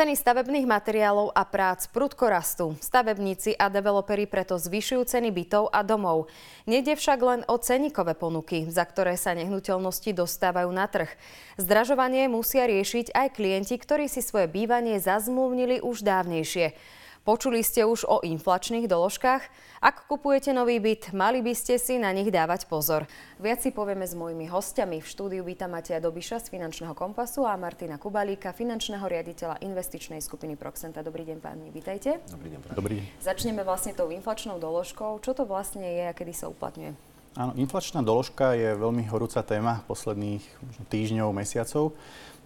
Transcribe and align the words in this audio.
Ceny 0.00 0.16
stavebných 0.16 0.64
materiálov 0.64 1.36
a 1.36 1.44
prác 1.44 1.84
prudko 1.84 2.32
rastú. 2.32 2.72
Stavebníci 2.80 3.52
a 3.52 3.68
developeri 3.68 4.24
preto 4.24 4.56
zvyšujú 4.56 5.04
ceny 5.04 5.28
bytov 5.28 5.68
a 5.68 5.84
domov. 5.84 6.32
Nede 6.64 6.96
však 6.96 7.20
len 7.20 7.40
o 7.44 7.60
ceníkové 7.60 8.16
ponuky, 8.16 8.64
za 8.72 8.80
ktoré 8.88 9.20
sa 9.20 9.36
nehnuteľnosti 9.36 10.08
dostávajú 10.16 10.72
na 10.72 10.88
trh. 10.88 11.12
Zdražovanie 11.60 12.32
musia 12.32 12.64
riešiť 12.64 13.12
aj 13.12 13.28
klienti, 13.36 13.76
ktorí 13.76 14.08
si 14.08 14.24
svoje 14.24 14.48
bývanie 14.48 14.96
zazmluvnili 14.96 15.84
už 15.84 16.00
dávnejšie. 16.00 16.72
Počuli 17.20 17.60
ste 17.60 17.84
už 17.84 18.08
o 18.08 18.24
inflačných 18.24 18.88
doložkách? 18.88 19.44
Ak 19.84 20.08
kupujete 20.08 20.56
nový 20.56 20.80
byt, 20.80 21.12
mali 21.12 21.44
by 21.44 21.52
ste 21.52 21.76
si 21.76 22.00
na 22.00 22.08
nich 22.16 22.32
dávať 22.32 22.64
pozor. 22.64 23.04
Viac 23.36 23.60
si 23.60 23.76
povieme 23.76 24.08
s 24.08 24.16
mojimi 24.16 24.48
hostiami. 24.48 25.04
V 25.04 25.06
štúdiu 25.06 25.44
vítam 25.44 25.68
Matia 25.68 26.00
Dobiša 26.00 26.40
z 26.40 26.48
Finančného 26.48 26.96
kompasu 26.96 27.44
a 27.44 27.60
Martina 27.60 28.00
Kubalíka, 28.00 28.56
finančného 28.56 29.04
riaditeľa 29.04 29.60
investičnej 29.60 30.24
skupiny 30.24 30.56
Proxenta. 30.56 31.04
Dobrý 31.04 31.28
deň, 31.28 31.38
páni, 31.44 31.68
vítajte. 31.68 32.24
Dobrý 32.32 32.56
deň. 32.56 32.60
Dobrý 32.72 32.94
deň. 33.04 33.04
Začneme 33.20 33.68
vlastne 33.68 33.92
tou 33.92 34.08
inflačnou 34.08 34.56
doložkou. 34.56 35.20
Čo 35.20 35.36
to 35.36 35.44
vlastne 35.44 35.84
je 35.84 36.08
a 36.08 36.16
kedy 36.16 36.32
sa 36.32 36.48
uplatňuje? 36.48 37.09
Áno, 37.38 37.54
inflačná 37.54 38.02
doložka 38.02 38.58
je 38.58 38.74
veľmi 38.74 39.06
horúca 39.06 39.38
téma 39.46 39.86
posledných 39.86 40.42
týždňov, 40.90 41.30
mesiacov. 41.30 41.94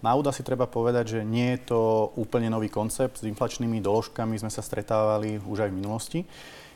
Na 0.05 0.13
úda 0.13 0.29
si 0.29 0.45
treba 0.45 0.69
povedať, 0.69 1.17
že 1.17 1.19
nie 1.25 1.57
je 1.57 1.73
to 1.73 2.13
úplne 2.13 2.53
nový 2.53 2.69
koncept. 2.69 3.17
S 3.17 3.25
inflačnými 3.25 3.81
doložkami 3.81 4.37
sme 4.37 4.53
sa 4.53 4.61
stretávali 4.61 5.41
už 5.41 5.65
aj 5.65 5.69
v 5.73 5.77
minulosti. 5.81 6.19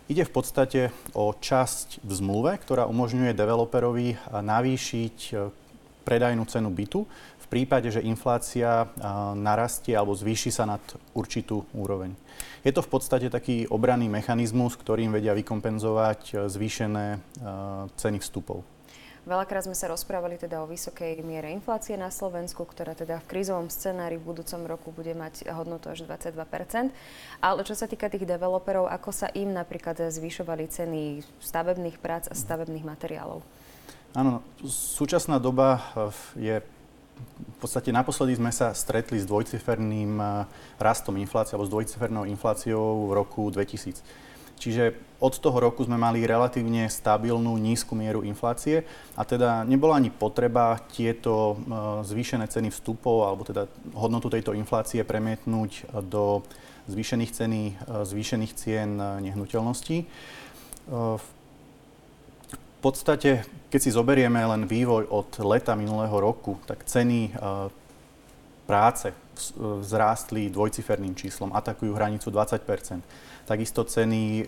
Ide 0.09 0.25
v 0.25 0.33
podstate 0.33 0.89
o 1.13 1.37
časť 1.37 2.01
v 2.01 2.11
zmluve, 2.17 2.57
ktorá 2.57 2.89
umožňuje 2.89 3.37
developerovi 3.37 4.17
navýšiť 4.33 5.17
predajnú 6.01 6.49
cenu 6.49 6.73
bytu 6.73 7.05
prípade, 7.49 7.89
že 7.89 8.05
inflácia 8.05 8.87
narastie 9.33 9.97
alebo 9.97 10.13
zvýši 10.13 10.53
sa 10.53 10.69
nad 10.69 10.81
určitú 11.17 11.65
úroveň. 11.73 12.13
Je 12.63 12.71
to 12.75 12.83
v 12.83 12.91
podstate 12.91 13.27
taký 13.31 13.65
obranný 13.67 14.11
mechanizmus, 14.11 14.75
ktorým 14.75 15.15
vedia 15.15 15.31
vykompenzovať 15.35 16.21
e, 16.31 16.33
zvýšené 16.51 17.05
e, 17.15 17.19
ceny 17.95 18.19
vstupov. 18.19 18.63
Veľakrát 19.27 19.67
sme 19.67 19.77
sa 19.77 19.91
rozprávali 19.91 20.39
teda 20.39 20.63
o 20.63 20.67
vysokej 20.67 21.21
miere 21.21 21.53
inflácie 21.53 21.93
na 21.99 22.09
Slovensku, 22.09 22.65
ktorá 22.65 22.95
teda 22.95 23.21
v 23.21 23.29
krízovom 23.29 23.67
scenári 23.69 24.17
v 24.17 24.31
budúcom 24.31 24.63
roku 24.65 24.89
bude 24.89 25.11
mať 25.13 25.45
hodnotu 25.53 25.91
až 25.91 26.07
22% 26.07 26.89
Ale 27.43 27.61
čo 27.67 27.75
sa 27.75 27.85
týka 27.85 28.09
tých 28.09 28.25
developerov, 28.25 28.89
ako 28.89 29.11
sa 29.11 29.27
im 29.35 29.53
napríklad 29.53 30.09
zvyšovali 30.09 30.65
ceny 30.71 31.01
stavebných 31.43 31.99
prác 31.99 32.31
a 32.31 32.35
stavebných 32.35 32.87
materiálov? 32.87 33.43
Áno, 34.17 34.41
súčasná 34.65 35.37
doba 35.37 35.77
eh, 35.77 36.09
je 36.39 36.55
v 37.27 37.57
podstate 37.59 37.91
naposledy 37.91 38.39
sme 38.39 38.51
sa 38.55 38.71
stretli 38.71 39.19
s 39.19 39.27
dvojciferným 39.27 40.11
eh, 40.19 40.29
rastom 40.79 41.19
inflácie 41.19 41.59
alebo 41.59 41.67
s 41.67 41.73
dvojcifernou 41.73 42.23
infláciou 42.27 43.09
v 43.09 43.11
roku 43.15 43.51
2000. 43.51 44.29
Čiže 44.59 44.91
od 45.23 45.39
toho 45.39 45.55
roku 45.55 45.87
sme 45.87 45.95
mali 45.95 46.27
relatívne 46.27 46.91
stabilnú 46.91 47.55
nízku 47.55 47.95
mieru 47.95 48.27
inflácie 48.27 48.83
a 49.15 49.23
teda 49.23 49.63
nebola 49.63 49.95
ani 49.95 50.11
potreba 50.11 50.75
tieto 50.91 51.55
e, 51.55 52.03
zvýšené 52.03 52.43
ceny 52.51 52.67
vstupov 52.67 53.23
alebo 53.23 53.47
teda 53.47 53.71
hodnotu 53.95 54.27
tejto 54.27 54.51
inflácie 54.51 54.99
premietnúť 55.07 55.95
do 56.03 56.43
zvýšených 56.91 57.31
ceny, 57.31 57.61
e, 57.71 57.73
zvýšených 58.03 58.53
cien 58.59 58.99
nehnuteľností. 58.99 60.03
E, 60.03 60.05
v 62.79 62.87
podstate, 62.87 63.43
keď 63.67 63.79
si 63.83 63.91
zoberieme 63.91 64.39
len 64.39 64.63
vývoj 64.63 65.11
od 65.11 65.43
leta 65.43 65.75
minulého 65.75 66.15
roku, 66.15 66.55
tak 66.63 66.87
ceny 66.87 67.35
práce 68.63 69.11
vzrástli 69.57 70.51
dvojciferným 70.51 71.15
číslom, 71.15 71.55
atakujú 71.55 71.91
hranicu 71.95 72.27
20% 72.29 73.01
takisto 73.49 73.81
ceny 73.81 74.21
eh, 74.21 74.47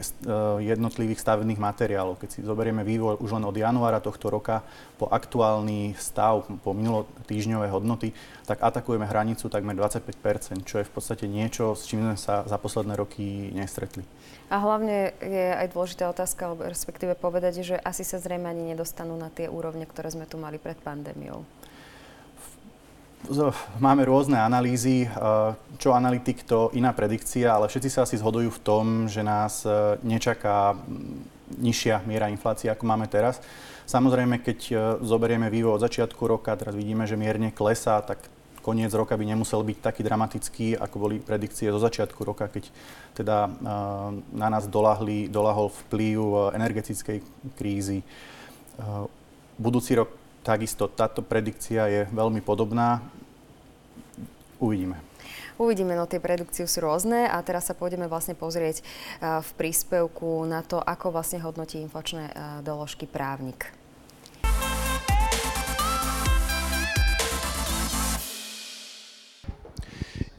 jednotlivých 0.62 1.18
stavebných 1.18 1.58
materiálov. 1.58 2.22
Keď 2.22 2.30
si 2.30 2.40
zoberieme 2.46 2.86
vývoj 2.86 3.18
už 3.18 3.42
len 3.42 3.50
od 3.50 3.58
januára 3.58 3.98
tohto 3.98 4.30
roka 4.30 4.62
po 5.02 5.10
aktuálny 5.10 5.98
stav, 5.98 6.46
po 6.62 6.78
minulotýžňové 6.78 7.74
hodnoty, 7.74 8.14
tak 8.46 8.62
atakujeme 8.62 9.10
hranicu 9.10 9.50
takmer 9.50 9.74
25% 9.74 10.62
čo 10.62 10.78
je 10.78 10.86
v 10.86 10.94
podstate 10.94 11.26
niečo, 11.26 11.74
s 11.74 11.90
čím 11.90 12.06
sme 12.06 12.18
sa 12.20 12.46
za 12.46 12.62
posledné 12.62 12.94
roky 12.94 13.50
nestretli. 13.58 14.06
A 14.54 14.62
hlavne 14.62 15.16
je 15.18 15.46
aj 15.58 15.74
dôležitá 15.74 16.06
otázka, 16.12 16.54
respektíve 16.60 17.18
povedať, 17.18 17.66
že 17.66 17.76
asi 17.82 18.06
sa 18.06 18.22
zrejme 18.22 18.46
ani 18.46 18.76
nedostanú 18.76 19.18
na 19.18 19.32
tie 19.32 19.48
úrovne, 19.48 19.88
ktoré 19.90 20.12
sme 20.14 20.30
tu 20.30 20.38
mali 20.38 20.62
pred 20.62 20.78
pandémiou 20.78 21.42
máme 23.80 24.04
rôzne 24.04 24.36
analýzy, 24.36 25.08
eh, 25.08 25.12
čo 25.80 25.96
analytik, 25.96 26.44
to 26.44 26.68
iná 26.76 26.92
predikcia, 26.92 27.48
ale 27.56 27.72
všetci 27.72 27.90
sa 27.90 28.04
asi 28.04 28.20
zhodujú 28.20 28.52
v 28.52 28.64
tom, 28.64 28.86
že 29.08 29.24
nás 29.24 29.64
eh, 29.64 29.96
nečaká 30.04 30.76
mm, 30.76 31.64
nižšia 31.64 32.04
miera 32.04 32.28
inflácie, 32.28 32.68
ako 32.68 32.84
máme 32.84 33.08
teraz. 33.08 33.40
Samozrejme, 33.88 34.44
keď 34.44 34.60
eh, 34.72 34.78
zoberieme 35.00 35.48
vývoj 35.48 35.80
od 35.80 35.86
začiatku 35.88 36.20
roka, 36.28 36.52
teraz 36.60 36.76
vidíme, 36.76 37.08
že 37.08 37.16
mierne 37.16 37.56
klesá, 37.56 38.04
tak 38.04 38.20
koniec 38.62 38.94
roka 38.94 39.18
by 39.18 39.26
nemusel 39.26 39.64
byť 39.64 39.78
taký 39.80 40.02
dramatický, 40.06 40.68
ako 40.78 40.96
boli 41.00 41.18
predikcie 41.18 41.74
zo 41.74 41.82
začiatku 41.82 42.22
roka, 42.22 42.46
keď 42.46 42.70
teda 43.18 43.50
na 44.30 44.48
nás 44.54 44.70
dolahli, 44.70 45.26
dolahol 45.34 45.74
vplyv 45.74 46.54
energetickej 46.54 47.26
krízy. 47.58 48.06
Budúci 49.58 49.98
rok 49.98 50.14
Takisto 50.42 50.90
táto 50.90 51.22
predikcia 51.22 51.86
je 51.86 52.02
veľmi 52.10 52.42
podobná. 52.42 52.98
Uvidíme. 54.62 55.02
Uvidíme, 55.58 55.98
no 55.98 56.06
tie 56.06 56.22
predikcie 56.22 56.70
sú 56.70 56.86
rôzne 56.86 57.26
a 57.26 57.42
teraz 57.42 57.66
sa 57.66 57.74
pôjdeme 57.74 58.06
vlastne 58.06 58.38
pozrieť 58.38 58.86
v 59.22 59.50
príspevku 59.58 60.46
na 60.46 60.62
to, 60.62 60.78
ako 60.78 61.10
vlastne 61.10 61.42
hodnotí 61.42 61.82
inflačné 61.82 62.30
doložky 62.62 63.10
právnik. 63.10 63.74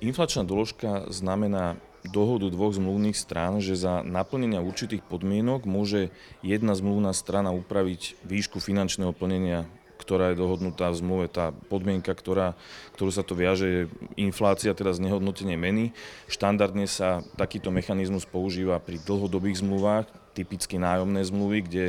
Inflačná 0.02 0.46
doložka 0.46 1.06
znamená 1.10 1.78
dohodu 2.02 2.50
dvoch 2.50 2.74
zmluvných 2.74 3.14
strán, 3.14 3.62
že 3.62 3.78
za 3.78 4.02
naplnenia 4.02 4.58
určitých 4.58 5.06
podmienok 5.06 5.66
môže 5.66 6.10
jedna 6.42 6.74
zmluvná 6.74 7.14
strana 7.14 7.54
upraviť 7.54 8.18
výšku 8.26 8.58
finančného 8.58 9.14
plnenia 9.14 9.70
ktorá 10.02 10.34
je 10.34 10.42
dohodnutá 10.42 10.90
v 10.90 10.98
zmluve, 10.98 11.26
tá 11.30 11.54
podmienka, 11.70 12.10
ktorá, 12.10 12.58
ktorú 12.98 13.14
sa 13.14 13.22
to 13.22 13.38
viaže, 13.38 13.66
je 13.66 13.80
inflácia, 14.18 14.74
teda 14.74 14.90
znehodnotenie 14.90 15.54
meny. 15.54 15.94
Štandardne 16.26 16.90
sa 16.90 17.22
takýto 17.38 17.70
mechanizmus 17.70 18.26
používa 18.26 18.82
pri 18.82 18.98
dlhodobých 19.06 19.62
zmluvách, 19.62 20.10
typicky 20.34 20.82
nájomné 20.82 21.22
zmluvy, 21.22 21.58
kde 21.62 21.84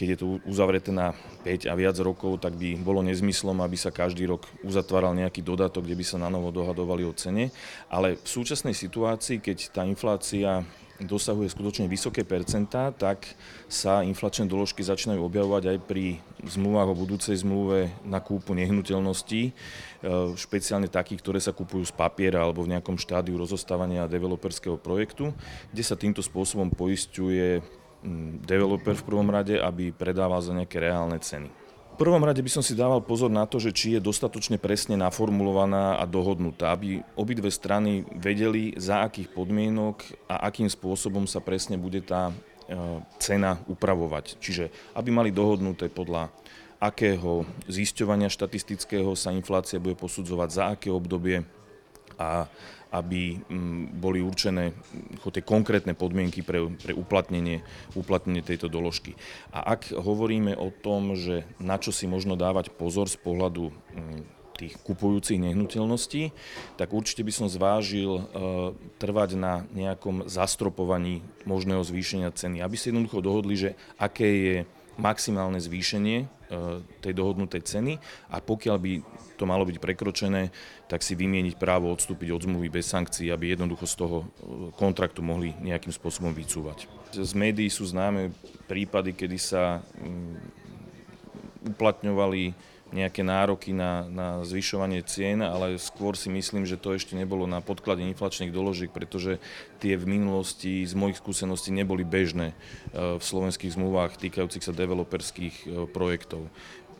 keď 0.00 0.16
je 0.16 0.20
to 0.24 0.40
uzavreté 0.48 0.88
na 0.96 1.12
5 1.44 1.68
a 1.68 1.76
viac 1.76 1.92
rokov, 2.00 2.40
tak 2.40 2.56
by 2.56 2.72
bolo 2.80 3.04
nezmyslom, 3.04 3.60
aby 3.60 3.76
sa 3.76 3.92
každý 3.92 4.24
rok 4.24 4.48
uzatváral 4.64 5.12
nejaký 5.12 5.44
dodatok, 5.44 5.84
kde 5.84 6.00
by 6.00 6.04
sa 6.08 6.16
na 6.16 6.32
novo 6.32 6.48
dohadovali 6.48 7.04
o 7.04 7.12
cene. 7.12 7.52
Ale 7.92 8.16
v 8.16 8.24
súčasnej 8.24 8.72
situácii, 8.72 9.44
keď 9.44 9.76
tá 9.76 9.84
inflácia 9.84 10.64
dosahuje 11.04 11.52
skutočne 11.52 11.88
vysoké 11.88 12.24
percentá, 12.24 12.92
tak 12.92 13.24
sa 13.66 14.04
inflačné 14.04 14.48
doložky 14.48 14.84
začínajú 14.84 15.20
objavovať 15.20 15.76
aj 15.76 15.78
pri 15.84 16.20
zmluvách 16.44 16.88
o 16.92 16.98
budúcej 16.98 17.36
zmluve 17.40 17.92
na 18.04 18.20
kúpu 18.20 18.52
nehnuteľností, 18.56 19.42
e, 19.48 19.52
špeciálne 20.36 20.88
takých, 20.88 21.20
ktoré 21.20 21.38
sa 21.40 21.56
kupujú 21.56 21.88
z 21.88 21.94
papiera 21.94 22.44
alebo 22.44 22.64
v 22.64 22.76
nejakom 22.76 22.96
štádiu 22.96 23.36
rozostávania 23.36 24.10
developerského 24.10 24.80
projektu, 24.80 25.32
kde 25.72 25.82
sa 25.84 25.96
týmto 25.96 26.24
spôsobom 26.24 26.72
poistuje 26.72 27.60
developer 28.48 28.96
v 28.96 29.06
prvom 29.06 29.28
rade, 29.28 29.60
aby 29.60 29.92
predával 29.92 30.40
za 30.40 30.56
nejaké 30.56 30.80
reálne 30.80 31.20
ceny 31.20 31.59
prvom 32.00 32.24
rade 32.24 32.40
by 32.40 32.48
som 32.48 32.64
si 32.64 32.72
dával 32.72 33.04
pozor 33.04 33.28
na 33.28 33.44
to, 33.44 33.60
že 33.60 33.76
či 33.76 33.86
je 33.92 34.00
dostatočne 34.00 34.56
presne 34.56 34.96
naformulovaná 34.96 36.00
a 36.00 36.08
dohodnutá, 36.08 36.72
aby 36.72 37.04
obidve 37.12 37.52
strany 37.52 38.08
vedeli, 38.16 38.72
za 38.80 39.04
akých 39.04 39.28
podmienok 39.36 40.24
a 40.24 40.48
akým 40.48 40.72
spôsobom 40.72 41.28
sa 41.28 41.44
presne 41.44 41.76
bude 41.76 42.00
tá 42.00 42.32
e, 42.32 42.34
cena 43.20 43.60
upravovať. 43.68 44.40
Čiže 44.40 44.72
aby 44.96 45.12
mali 45.12 45.28
dohodnuté 45.28 45.92
podľa 45.92 46.32
akého 46.80 47.44
zisťovania 47.68 48.32
štatistického 48.32 49.12
sa 49.12 49.36
inflácia 49.36 49.76
bude 49.76 50.00
posudzovať, 50.00 50.48
za 50.48 50.64
aké 50.72 50.88
obdobie 50.88 51.44
a 52.20 52.44
aby 52.90 53.38
mm, 53.38 54.02
boli 54.02 54.18
určené 54.18 54.74
tie 55.22 55.46
konkrétne 55.46 55.94
podmienky 55.94 56.42
pre, 56.42 56.66
pre 56.74 56.90
uplatnenie, 56.90 57.62
uplatnenie 57.94 58.42
tejto 58.42 58.66
doložky. 58.66 59.14
A 59.54 59.78
ak 59.78 59.94
hovoríme 59.94 60.58
o 60.58 60.74
tom, 60.74 61.14
že 61.14 61.46
na 61.62 61.78
čo 61.78 61.94
si 61.94 62.10
možno 62.10 62.34
dávať 62.34 62.74
pozor 62.74 63.06
z 63.06 63.14
pohľadu 63.22 63.70
mm, 63.70 64.40
tých 64.60 64.76
kupujúcich 64.84 65.40
nehnuteľností, 65.40 66.36
tak 66.76 66.92
určite 66.92 67.24
by 67.24 67.32
som 67.32 67.48
zvážil 67.48 68.20
e, 68.20 68.22
trvať 69.00 69.40
na 69.40 69.64
nejakom 69.72 70.28
zastropovaní 70.28 71.24
možného 71.48 71.80
zvýšenia 71.80 72.28
ceny, 72.28 72.60
aby 72.60 72.76
si 72.76 72.92
jednoducho 72.92 73.24
dohodli, 73.24 73.56
že 73.56 73.70
aké 73.96 74.28
je 74.28 74.56
maximálne 74.98 75.60
zvýšenie 75.60 76.40
tej 76.98 77.12
dohodnutej 77.14 77.62
ceny 77.62 77.92
a 78.34 78.42
pokiaľ 78.42 78.76
by 78.82 78.92
to 79.38 79.48
malo 79.48 79.64
byť 79.64 79.78
prekročené, 79.80 80.52
tak 80.90 81.00
si 81.00 81.16
vymieniť 81.16 81.56
právo 81.56 81.88
odstúpiť 81.94 82.28
od 82.34 82.44
zmluvy 82.44 82.68
bez 82.68 82.90
sankcií, 82.90 83.30
aby 83.30 83.54
jednoducho 83.54 83.86
z 83.86 83.94
toho 83.96 84.18
kontraktu 84.76 85.22
mohli 85.24 85.54
nejakým 85.62 85.94
spôsobom 85.94 86.34
vycúvať. 86.34 86.90
Z 87.14 87.32
médií 87.38 87.70
sú 87.72 87.86
známe 87.88 88.34
prípady, 88.68 89.16
kedy 89.16 89.38
sa 89.40 89.80
mm, 89.80 91.72
uplatňovali 91.72 92.52
nejaké 92.90 93.22
nároky 93.22 93.70
na, 93.70 94.06
na 94.10 94.28
zvyšovanie 94.42 95.06
cien, 95.06 95.38
ale 95.40 95.78
skôr 95.78 96.18
si 96.18 96.26
myslím, 96.26 96.66
že 96.66 96.78
to 96.78 96.98
ešte 96.98 97.14
nebolo 97.14 97.46
na 97.46 97.62
podklade 97.62 98.02
inflačných 98.02 98.50
doložiek, 98.50 98.90
pretože 98.90 99.38
tie 99.78 99.94
v 99.94 100.18
minulosti 100.18 100.82
z 100.82 100.94
mojich 100.98 101.22
skúseností 101.22 101.70
neboli 101.70 102.02
bežné 102.02 102.50
e, 102.50 102.54
v 103.18 103.22
slovenských 103.22 103.74
zmluvách 103.78 104.18
týkajúcich 104.18 104.66
sa 104.66 104.74
developerských 104.74 105.54
e, 105.54 105.64
projektov. 105.86 106.50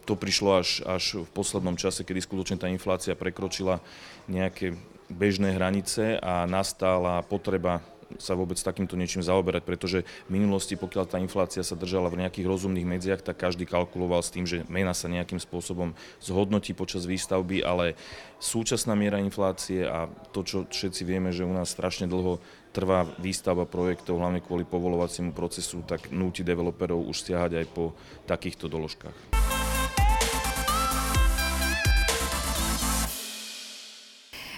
To 0.07 0.15
prišlo 0.15 0.63
až, 0.63 0.83
až 0.87 1.27
v 1.27 1.31
poslednom 1.35 1.75
čase, 1.75 2.07
kedy 2.07 2.23
skutočne 2.23 2.57
tá 2.59 2.71
inflácia 2.71 3.19
prekročila 3.19 3.83
nejaké 4.31 4.79
bežné 5.11 5.59
hranice 5.59 6.23
a 6.23 6.47
nastala 6.47 7.23
potreba 7.27 7.83
sa 8.19 8.35
vôbec 8.35 8.59
takýmto 8.59 8.99
niečím 8.99 9.23
zaoberať, 9.23 9.63
pretože 9.63 9.99
v 10.27 10.31
minulosti, 10.35 10.75
pokiaľ 10.75 11.05
tá 11.07 11.17
inflácia 11.23 11.63
sa 11.63 11.79
držala 11.79 12.11
v 12.11 12.27
nejakých 12.27 12.49
rozumných 12.49 12.89
medziach, 12.89 13.23
tak 13.23 13.39
každý 13.39 13.69
kalkuloval 13.69 14.25
s 14.25 14.33
tým, 14.35 14.49
že 14.49 14.67
mena 14.67 14.97
sa 14.97 15.07
nejakým 15.07 15.39
spôsobom 15.39 15.95
zhodnotí 16.19 16.75
počas 16.75 17.07
výstavby, 17.07 17.63
ale 17.63 17.95
súčasná 18.43 18.97
miera 18.99 19.21
inflácie 19.21 19.87
a 19.87 20.11
to, 20.35 20.43
čo 20.43 20.59
všetci 20.67 21.03
vieme, 21.07 21.31
že 21.31 21.47
u 21.47 21.53
nás 21.53 21.71
strašne 21.71 22.11
dlho 22.11 22.41
trvá 22.71 23.07
výstavba 23.19 23.67
projektov, 23.67 24.23
hlavne 24.23 24.43
kvôli 24.43 24.63
povolovaciemu 24.63 25.35
procesu, 25.35 25.83
tak 25.83 26.15
núti 26.15 26.47
developerov 26.47 27.03
už 27.11 27.27
stiahať 27.27 27.63
aj 27.63 27.67
po 27.75 27.93
takýchto 28.31 28.71
doložkách. 28.71 29.40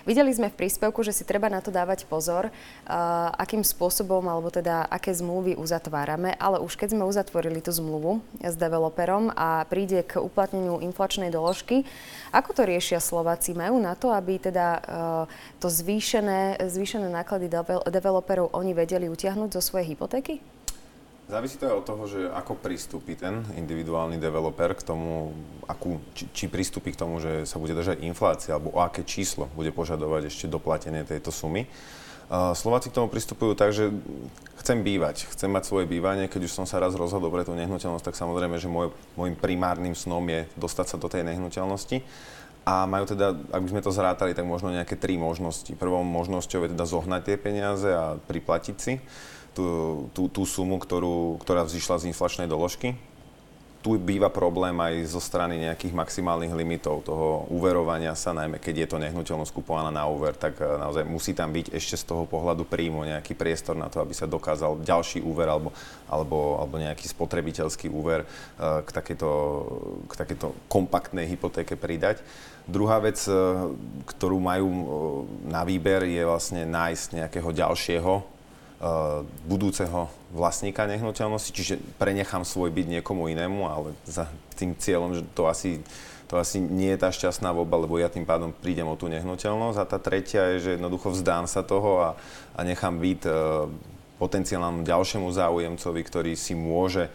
Videli 0.02 0.34
sme 0.34 0.50
v 0.50 0.58
príspevku, 0.58 1.06
že 1.06 1.14
si 1.14 1.22
treba 1.22 1.46
na 1.46 1.62
to 1.62 1.70
dávať 1.70 2.10
pozor, 2.10 2.50
akým 3.38 3.62
spôsobom 3.62 4.26
alebo 4.26 4.50
teda 4.50 4.86
aké 4.90 5.14
zmluvy 5.14 5.54
uzatvárame, 5.54 6.34
ale 6.42 6.58
už 6.58 6.74
keď 6.74 6.98
sme 6.98 7.06
uzatvorili 7.06 7.62
tú 7.62 7.70
zmluvu 7.70 8.18
s 8.42 8.58
developerom 8.58 9.30
a 9.32 9.62
príde 9.70 10.02
k 10.02 10.18
uplatneniu 10.18 10.82
inflačnej 10.82 11.30
doložky, 11.30 11.86
ako 12.34 12.50
to 12.50 12.62
riešia 12.66 12.98
Slováci? 12.98 13.54
Majú 13.54 13.78
na 13.78 13.94
to, 13.94 14.10
aby 14.10 14.42
teda 14.42 14.82
to 15.62 15.70
zvýšené, 15.70 16.58
zvýšené 16.66 17.06
náklady 17.06 17.46
developerov 17.86 18.50
oni 18.52 18.74
vedeli 18.74 19.06
utiahnuť 19.06 19.54
zo 19.54 19.62
svojej 19.62 19.94
hypotéky? 19.94 20.42
Závisí 21.32 21.56
to 21.56 21.64
aj 21.64 21.80
od 21.80 21.88
toho, 21.88 22.04
že 22.04 22.20
ako 22.28 22.60
pristúpi 22.60 23.16
ten 23.16 23.40
individuálny 23.56 24.20
developer 24.20 24.76
k 24.76 24.84
tomu, 24.84 25.32
akú, 25.64 25.96
či, 26.12 26.28
či 26.28 26.44
pristúpi 26.44 26.92
k 26.92 27.00
tomu, 27.00 27.24
že 27.24 27.48
sa 27.48 27.56
bude 27.56 27.72
držať 27.72 28.04
inflácia, 28.04 28.52
alebo 28.52 28.76
o 28.76 28.84
aké 28.84 29.00
číslo 29.00 29.48
bude 29.56 29.72
požadovať 29.72 30.28
ešte 30.28 30.44
doplatenie 30.44 31.08
tejto 31.08 31.32
sumy. 31.32 31.64
Slováci 32.28 32.92
k 32.92 33.00
tomu 33.00 33.08
pristupujú 33.08 33.56
tak, 33.56 33.72
že 33.72 33.88
chcem 34.60 34.84
bývať, 34.84 35.24
chcem 35.32 35.48
mať 35.48 35.64
svoje 35.64 35.88
bývanie, 35.88 36.28
keď 36.28 36.44
už 36.44 36.52
som 36.52 36.66
sa 36.68 36.84
raz 36.84 36.92
rozhodol 36.92 37.32
pre 37.32 37.48
tú 37.48 37.56
nehnuteľnosť, 37.56 38.12
tak 38.12 38.16
samozrejme, 38.20 38.60
že 38.60 38.68
môj, 38.68 38.92
môjim 39.16 39.32
primárnym 39.32 39.96
snom 39.96 40.28
je 40.28 40.44
dostať 40.60 40.84
sa 40.84 40.96
do 41.00 41.08
tej 41.08 41.24
nehnuteľnosti. 41.32 42.04
A 42.68 42.84
majú 42.84 43.08
teda, 43.08 43.40
ak 43.50 43.62
by 43.64 43.68
sme 43.72 43.82
to 43.82 43.90
zrátali, 43.90 44.36
tak 44.36 44.44
možno 44.44 44.68
nejaké 44.68 45.00
tri 45.00 45.16
možnosti. 45.16 45.72
Prvou 45.80 46.04
možnosťou 46.04 46.68
je 46.68 46.72
teda 46.76 46.84
zohnať 46.84 47.20
tie 47.24 47.36
peniaze 47.40 47.88
a 47.88 48.20
priplatiť 48.20 48.76
si 48.76 49.00
tú, 49.52 50.08
tú, 50.16 50.28
tú 50.28 50.42
sumu, 50.48 50.80
ktorú, 50.80 51.40
ktorá 51.40 51.64
vzýšla 51.64 52.02
z 52.02 52.08
inflačnej 52.10 52.48
doložky. 52.48 52.96
Tu 53.82 53.98
býva 53.98 54.30
problém 54.30 54.78
aj 54.78 55.10
zo 55.10 55.18
strany 55.18 55.58
nejakých 55.58 55.90
maximálnych 55.90 56.54
limitov 56.54 57.02
toho 57.02 57.50
uverovania 57.50 58.14
sa, 58.14 58.30
najmä 58.30 58.62
keď 58.62 58.86
je 58.86 58.88
to 58.94 59.02
nehnuteľnosť 59.02 59.50
kupovaná 59.50 59.90
na 59.90 60.06
úver, 60.06 60.38
tak 60.38 60.54
eh, 60.62 60.66
naozaj 60.78 61.02
musí 61.02 61.34
tam 61.34 61.50
byť 61.50 61.74
ešte 61.74 61.98
z 61.98 62.04
toho 62.06 62.22
pohľadu 62.30 62.62
príjmu 62.62 63.02
nejaký 63.02 63.34
priestor 63.34 63.74
na 63.74 63.90
to, 63.90 63.98
aby 63.98 64.14
sa 64.14 64.30
dokázal 64.30 64.86
ďalší 64.86 65.26
úver 65.26 65.50
alebo, 65.50 65.74
alebo, 66.06 66.62
alebo 66.62 66.78
nejaký 66.78 67.10
spotrebiteľský 67.10 67.90
úver 67.90 68.22
eh, 68.22 68.86
k 68.86 68.88
takejto, 68.88 69.30
k 70.06 70.12
takejto 70.14 70.54
kompaktnej 70.70 71.26
hypotéke 71.26 71.74
pridať. 71.74 72.22
Druhá 72.70 73.02
vec, 73.02 73.18
eh, 73.26 73.34
ktorú 74.14 74.38
majú 74.38 74.70
na 75.50 75.66
výber, 75.66 76.06
je 76.06 76.22
vlastne 76.22 76.62
nájsť 76.70 77.18
nejakého 77.18 77.50
ďalšieho 77.50 78.31
budúceho 79.46 80.10
vlastníka 80.34 80.90
nehnuteľnosti, 80.90 81.54
čiže 81.54 81.74
prenechám 82.02 82.42
svoj 82.42 82.74
byt 82.74 82.90
niekomu 82.98 83.30
inému, 83.30 83.62
ale 83.70 83.94
za 84.02 84.26
tým 84.58 84.74
cieľom, 84.74 85.14
že 85.14 85.22
to 85.38 85.46
asi, 85.46 85.78
to 86.26 86.34
asi 86.34 86.58
nie 86.58 86.90
je 86.90 86.98
tá 86.98 87.14
šťastná 87.14 87.54
voľba, 87.54 87.86
lebo 87.86 88.02
ja 88.02 88.10
tým 88.10 88.26
pádom 88.26 88.50
prídem 88.50 88.90
o 88.90 88.98
tú 88.98 89.06
nehnuteľnosť. 89.06 89.78
A 89.78 89.86
tá 89.86 90.02
tretia 90.02 90.56
je, 90.56 90.56
že 90.58 90.70
jednoducho 90.74 91.14
vzdám 91.14 91.46
sa 91.46 91.62
toho 91.62 92.02
a, 92.02 92.10
a 92.58 92.60
nechám 92.66 92.98
byt 92.98 93.22
uh, 93.30 93.70
potenciálnemu 94.18 94.82
ďalšiemu 94.82 95.30
záujemcovi, 95.30 96.00
ktorý 96.02 96.32
si 96.34 96.58
môže 96.58 97.06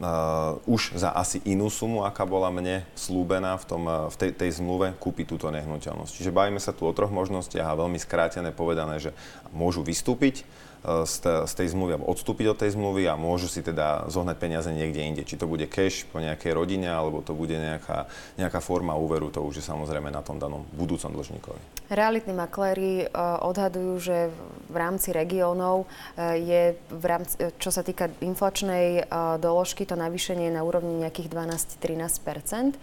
uh, 0.00 0.58
už 0.66 0.96
za 0.98 1.14
asi 1.14 1.42
inú 1.44 1.70
sumu, 1.70 2.02
aká 2.06 2.26
bola 2.26 2.50
mne 2.50 2.86
slúbená 2.98 3.58
v, 3.60 3.64
tom, 3.64 3.82
uh, 3.86 4.06
v 4.10 4.16
tej, 4.16 4.30
tej 4.34 4.50
zmluve, 4.58 4.94
kúpiť 4.96 5.26
túto 5.30 5.50
nehnuteľnosť. 5.50 6.12
Čiže 6.14 6.34
bavíme 6.34 6.62
sa 6.62 6.74
tu 6.74 6.86
o 6.86 6.96
troch 6.96 7.12
možnostiach 7.12 7.66
a 7.66 7.78
veľmi 7.78 7.98
skrátené 8.00 8.50
povedané, 8.54 8.98
že 9.02 9.10
môžu 9.54 9.82
vystúpiť, 9.84 10.46
z, 10.84 11.48
z 11.48 11.52
tej 11.56 11.72
zmluvy 11.72 11.96
alebo 11.96 12.12
odstúpiť 12.12 12.46
od 12.52 12.60
tej 12.60 12.76
zmluvy 12.76 13.08
a 13.08 13.16
môžu 13.16 13.48
si 13.48 13.64
teda 13.64 14.04
zohnať 14.12 14.36
peniaze 14.36 14.68
niekde 14.68 15.00
inde. 15.00 15.22
Či 15.24 15.40
to 15.40 15.48
bude 15.48 15.64
cash 15.72 16.04
po 16.04 16.20
nejakej 16.20 16.52
rodine, 16.52 16.92
alebo 16.92 17.24
to 17.24 17.32
bude 17.32 17.56
nejaká, 17.56 18.04
nejaká 18.36 18.60
forma 18.60 18.92
úveru, 18.92 19.32
to 19.32 19.40
už 19.40 19.60
je 19.60 19.64
samozrejme 19.64 20.12
na 20.12 20.20
tom 20.20 20.36
danom 20.36 20.68
budúcom 20.76 21.08
dlžníkovi. 21.08 21.88
Realitní 21.88 22.36
makléri 22.36 23.08
odhadujú, 23.16 23.92
že 23.96 24.28
v 24.68 24.76
rámci 24.76 25.16
regiónov 25.16 25.88
je, 26.20 26.76
v 26.76 27.04
rámci, 27.08 27.40
čo 27.56 27.72
sa 27.72 27.80
týka 27.80 28.12
inflačnej 28.20 29.08
doložky, 29.40 29.83
to 29.84 29.96
navýšenie 29.96 30.52
na 30.52 30.64
úrovni 30.64 31.00
nejakých 31.00 31.28
12-13% 31.32 32.76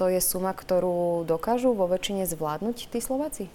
To 0.00 0.10
je 0.10 0.18
suma, 0.18 0.50
ktorú 0.50 1.22
dokážu 1.22 1.74
vo 1.74 1.86
väčšine 1.86 2.26
zvládnuť 2.26 2.90
tí 2.90 2.98
Slováci? 2.98 3.46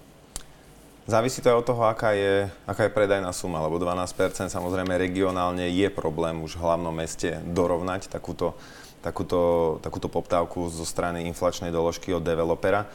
Závisí 1.10 1.42
to 1.42 1.50
aj 1.50 1.58
od 1.58 1.66
toho, 1.66 1.82
aká 1.90 2.14
je, 2.14 2.46
aká 2.70 2.86
je 2.86 2.94
predajná 2.94 3.34
suma, 3.34 3.58
lebo 3.66 3.82
12% 3.82 4.46
samozrejme 4.46 4.94
regionálne 4.94 5.66
je 5.66 5.88
problém 5.90 6.38
už 6.38 6.54
v 6.54 6.62
hlavnom 6.62 6.94
meste 6.94 7.40
dorovnať 7.50 8.06
takúto, 8.06 8.54
takúto, 9.02 9.76
takúto 9.82 10.06
poptávku 10.06 10.70
zo 10.70 10.86
strany 10.86 11.26
inflačnej 11.26 11.74
doložky 11.74 12.14
od 12.14 12.22
developera, 12.22 12.86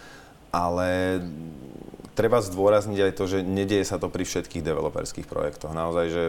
ale 0.54 1.20
treba 2.16 2.40
zdôrazniť 2.40 3.00
aj 3.04 3.12
to, 3.20 3.24
že 3.28 3.44
nedieje 3.44 3.84
sa 3.84 4.00
to 4.00 4.08
pri 4.08 4.24
všetkých 4.24 4.64
developerských 4.64 5.28
projektoch. 5.28 5.76
Naozaj, 5.76 6.06
že 6.08 6.24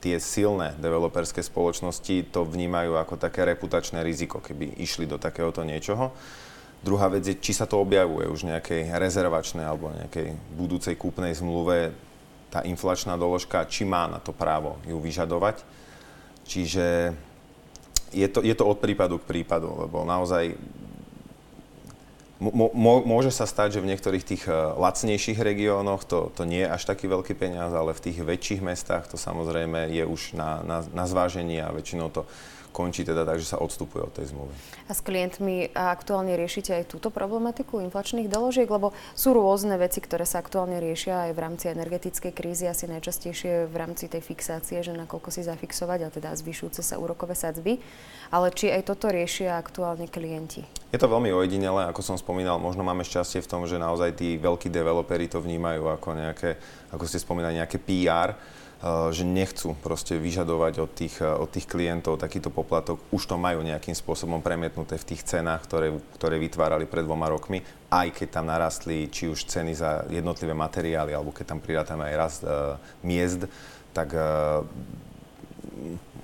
tie 0.00 0.20
silné 0.20 0.76
developerské 0.76 1.40
spoločnosti 1.40 2.28
to 2.28 2.44
vnímajú 2.44 2.94
ako 3.00 3.16
také 3.16 3.48
reputačné 3.48 4.04
riziko, 4.04 4.38
keby 4.44 4.76
išli 4.78 5.08
do 5.08 5.16
takéhoto 5.16 5.64
niečoho. 5.64 6.12
Druhá 6.84 7.08
vec 7.08 7.24
je, 7.24 7.34
či 7.34 7.56
sa 7.56 7.64
to 7.64 7.80
objavuje 7.80 8.28
už 8.28 8.46
nejakej 8.46 8.92
rezervačnej 8.94 9.64
alebo 9.64 9.90
nejakej 9.90 10.36
budúcej 10.54 10.94
kúpnej 10.94 11.32
zmluve 11.34 11.90
tá 12.52 12.62
inflačná 12.62 13.18
doložka, 13.18 13.66
či 13.66 13.82
má 13.82 14.06
na 14.06 14.22
to 14.22 14.30
právo 14.30 14.78
ju 14.86 15.00
vyžadovať. 15.00 15.66
Čiže 16.46 17.16
je 18.14 18.28
to, 18.30 18.40
je 18.44 18.54
to 18.54 18.64
od 18.64 18.78
prípadu 18.78 19.18
k 19.18 19.28
prípadu, 19.28 19.74
lebo 19.82 20.06
naozaj 20.06 20.54
môže 22.40 23.32
sa 23.32 23.48
stať, 23.48 23.78
že 23.78 23.82
v 23.82 23.90
niektorých 23.94 24.24
tých 24.24 24.44
eh, 24.48 24.54
lacnejších 24.54 25.40
regiónoch 25.40 26.04
to, 26.04 26.28
to 26.36 26.44
nie 26.44 26.64
je 26.64 26.72
až 26.72 26.82
taký 26.84 27.08
veľký 27.08 27.32
peniaz, 27.32 27.72
ale 27.72 27.96
v 27.96 28.02
tých 28.10 28.18
väčších 28.20 28.60
mestách 28.60 29.08
to 29.08 29.16
samozrejme 29.16 29.88
je 29.88 30.04
už 30.04 30.36
na, 30.36 30.60
na, 30.60 30.78
na 30.92 31.04
zvážení 31.08 31.60
a 31.64 31.72
väčšinou 31.72 32.12
to 32.12 32.28
končí 32.76 33.08
teda 33.08 33.24
tak, 33.24 33.40
že 33.40 33.48
sa 33.48 33.56
odstupuje 33.56 34.04
od 34.04 34.12
tej 34.12 34.36
zmluvy. 34.36 34.52
A 34.84 34.92
s 34.92 35.00
klientmi 35.00 35.72
aktuálne 35.72 36.36
riešite 36.36 36.76
aj 36.76 36.92
túto 36.92 37.08
problematiku 37.08 37.80
inflačných 37.80 38.28
doložiek, 38.28 38.68
lebo 38.68 38.92
sú 39.16 39.32
rôzne 39.32 39.80
veci, 39.80 40.04
ktoré 40.04 40.28
sa 40.28 40.44
aktuálne 40.44 40.76
riešia 40.76 41.30
aj 41.30 41.32
v 41.32 41.40
rámci 41.40 41.72
energetickej 41.72 42.36
krízy, 42.36 42.68
asi 42.68 42.84
najčastejšie 42.84 43.72
v 43.72 43.76
rámci 43.80 44.12
tej 44.12 44.20
fixácie, 44.20 44.84
že 44.84 44.92
nakoľko 44.92 45.32
si 45.32 45.40
zafixovať 45.40 46.00
a 46.04 46.08
teda 46.12 46.36
zvyšujúce 46.36 46.84
sa 46.84 47.00
úrokové 47.00 47.32
sadzby. 47.32 47.80
Ale 48.28 48.52
či 48.52 48.68
aj 48.68 48.92
toto 48.92 49.08
riešia 49.08 49.56
aktuálne 49.56 50.04
klienti? 50.12 50.68
Je 50.92 51.00
to 51.00 51.08
veľmi 51.08 51.32
ojedinelé, 51.32 51.88
ako 51.88 52.04
som 52.04 52.16
spomínal, 52.20 52.60
možno 52.60 52.84
máme 52.84 53.06
šťastie 53.06 53.40
v 53.40 53.48
tom, 53.48 53.64
že 53.64 53.80
naozaj 53.80 54.20
tí 54.20 54.36
veľkí 54.36 54.68
developeri 54.68 55.30
to 55.30 55.40
vnímajú 55.40 55.88
ako 55.96 56.08
nejaké, 56.12 56.60
ako 56.92 57.08
ste 57.08 57.22
spomínali, 57.22 57.56
nejaké 57.56 57.80
PR 57.80 58.36
že 58.84 59.24
nechcú 59.24 59.72
proste 59.80 60.20
vyžadovať 60.20 60.74
od 60.84 60.90
tých, 60.92 61.16
eh, 61.24 61.32
od 61.32 61.48
tých 61.48 61.64
klientov 61.64 62.20
takýto 62.20 62.52
poplatok. 62.52 63.00
Už 63.08 63.24
to 63.24 63.40
majú 63.40 63.64
nejakým 63.64 63.96
spôsobom 63.96 64.44
premietnuté 64.44 65.00
v 65.00 65.08
tých 65.16 65.24
cenách, 65.24 65.64
ktoré, 65.64 65.96
ktoré 66.20 66.36
vytvárali 66.36 66.84
pred 66.84 67.02
dvoma 67.08 67.32
rokmi, 67.32 67.64
aj 67.88 68.12
keď 68.12 68.28
tam 68.28 68.52
narastli 68.52 69.08
či 69.08 69.32
už 69.32 69.48
ceny 69.48 69.72
za 69.72 70.04
jednotlivé 70.12 70.52
materiály, 70.52 71.16
alebo 71.16 71.32
keď 71.32 71.56
tam 71.56 71.60
prirátame 71.64 72.04
aj 72.12 72.14
rast 72.20 72.42
uh, 72.44 72.76
miest, 73.00 73.48
tak 73.96 74.12
uh, 74.12 74.60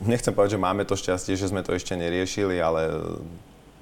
nechcem 0.04 0.35
povedať, 0.35 0.59
že 0.59 0.64
máme 0.66 0.82
to 0.85 0.99
šťastie, 0.99 1.38
že 1.38 1.49
sme 1.49 1.62
to 1.64 1.73
ešte 1.73 1.94
neriešili, 1.94 2.59
ale 2.59 2.90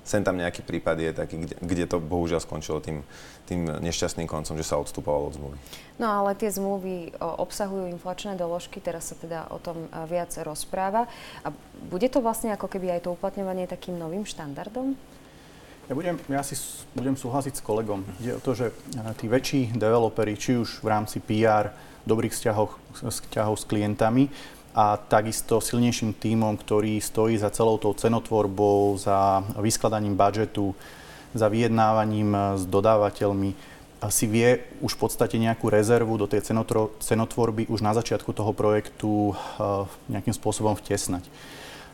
sem 0.05 0.25
tam 0.25 0.41
nejaký 0.41 0.65
prípad 0.65 0.97
je 0.99 1.11
taký, 1.13 1.37
kde, 1.45 1.55
kde 1.61 1.85
to 1.87 1.97
bohužiaľ 2.01 2.41
skončilo 2.41 2.81
tým, 2.81 3.05
tým 3.45 3.69
nešťastným 3.69 4.27
koncom, 4.27 4.57
že 4.57 4.67
sa 4.67 4.81
odstupovalo 4.81 5.29
od 5.29 5.35
zmluvy. 5.37 5.57
No 6.01 6.09
ale 6.09 6.33
tie 6.35 6.49
zmluvy 6.49 7.15
obsahujú 7.21 7.93
inflačné 7.93 8.35
doložky, 8.35 8.81
teraz 8.81 9.13
sa 9.13 9.17
teda 9.19 9.47
o 9.53 9.61
tom 9.61 9.87
viac 10.09 10.33
rozpráva. 10.41 11.07
A 11.45 11.53
bude 11.93 12.09
to 12.09 12.25
vlastne 12.25 12.55
ako 12.57 12.67
keby 12.67 12.97
aj 12.97 13.07
to 13.07 13.15
uplatňovanie 13.15 13.69
takým 13.69 14.01
novým 14.01 14.25
štandardom? 14.25 14.97
Ja, 15.91 15.99
budem, 15.99 16.23
ja 16.31 16.43
si 16.47 16.55
budem 16.95 17.19
súhlasiť 17.19 17.59
s 17.59 17.67
kolegom. 17.67 18.07
Ide 18.23 18.39
o 18.39 18.41
to, 18.41 18.55
že 18.55 18.71
tí 19.19 19.27
väčší 19.27 19.75
developeri, 19.75 20.39
či 20.39 20.55
už 20.55 20.87
v 20.87 20.89
rámci 20.89 21.19
PR, 21.19 21.75
dobrých 22.07 22.31
vzťahov, 22.31 22.79
vzťahov 23.03 23.59
s 23.59 23.67
klientami, 23.67 24.31
a 24.75 24.97
takisto 24.97 25.59
silnejším 25.59 26.15
tímom, 26.15 26.55
ktorý 26.55 27.03
stojí 27.03 27.35
za 27.35 27.51
celou 27.51 27.79
tou 27.79 27.91
cenotvorbou, 27.91 28.95
za 28.95 29.43
vyskladaním 29.59 30.15
budžetu, 30.15 30.75
za 31.35 31.51
vyjednávaním 31.51 32.59
s 32.59 32.67
dodávateľmi, 32.67 33.55
si 34.09 34.25
vie 34.25 34.65
už 34.81 34.97
v 34.97 35.01
podstate 35.05 35.37
nejakú 35.37 35.69
rezervu 35.69 36.17
do 36.17 36.25
tej 36.25 36.41
cenotvorby 37.05 37.69
už 37.69 37.85
na 37.85 37.93
začiatku 37.93 38.33
toho 38.33 38.57
projektu 38.57 39.37
nejakým 40.09 40.33
spôsobom 40.33 40.73
vtesnať 40.79 41.29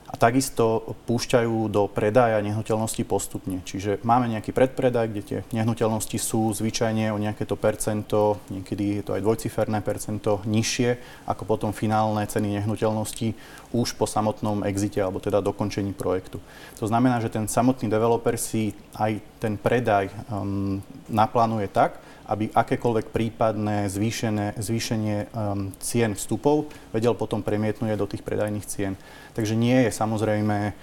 a 0.07 0.15
takisto 0.15 0.95
púšťajú 1.11 1.67
do 1.67 1.91
predaja 1.91 2.39
nehnuteľnosti 2.39 3.03
postupne. 3.03 3.59
Čiže 3.67 3.99
máme 4.07 4.31
nejaký 4.31 4.55
predpredaj, 4.55 5.11
kde 5.11 5.23
tie 5.23 5.39
nehnuteľnosti 5.51 6.15
sú 6.23 6.55
zvyčajne 6.55 7.11
o 7.11 7.19
nejaké 7.19 7.43
to 7.43 7.59
percento, 7.59 8.39
niekedy 8.47 9.03
je 9.03 9.03
to 9.03 9.15
aj 9.19 9.25
dvojciferné 9.27 9.83
percento, 9.83 10.47
nižšie 10.47 11.27
ako 11.27 11.43
potom 11.43 11.71
finálne 11.75 12.23
ceny 12.23 12.63
nehnuteľnosti 12.63 13.35
už 13.75 13.99
po 13.99 14.07
samotnom 14.07 14.63
exite 14.63 15.03
alebo 15.03 15.19
teda 15.19 15.43
dokončení 15.43 15.91
projektu. 15.91 16.39
To 16.79 16.87
znamená, 16.87 17.19
že 17.19 17.35
ten 17.35 17.51
samotný 17.51 17.91
developer 17.91 18.39
si 18.39 18.79
aj 18.95 19.19
ten 19.43 19.59
predaj 19.59 20.07
um, 20.31 20.79
naplánuje 21.11 21.67
tak, 21.75 21.99
aby 22.27 22.51
akékoľvek 22.51 23.15
prípadné 23.15 23.87
zvýšené, 23.87 24.59
zvýšenie 24.59 25.17
um, 25.31 25.71
cien 25.79 26.13
vstupov 26.13 26.71
vedel 26.91 27.15
potom 27.15 27.41
premietnúť 27.41 27.95
do 27.95 28.11
tých 28.11 28.27
predajných 28.27 28.67
cien. 28.67 28.93
Takže 29.39 29.55
nie 29.55 29.87
je 29.87 29.91
samozrejme 29.95 30.75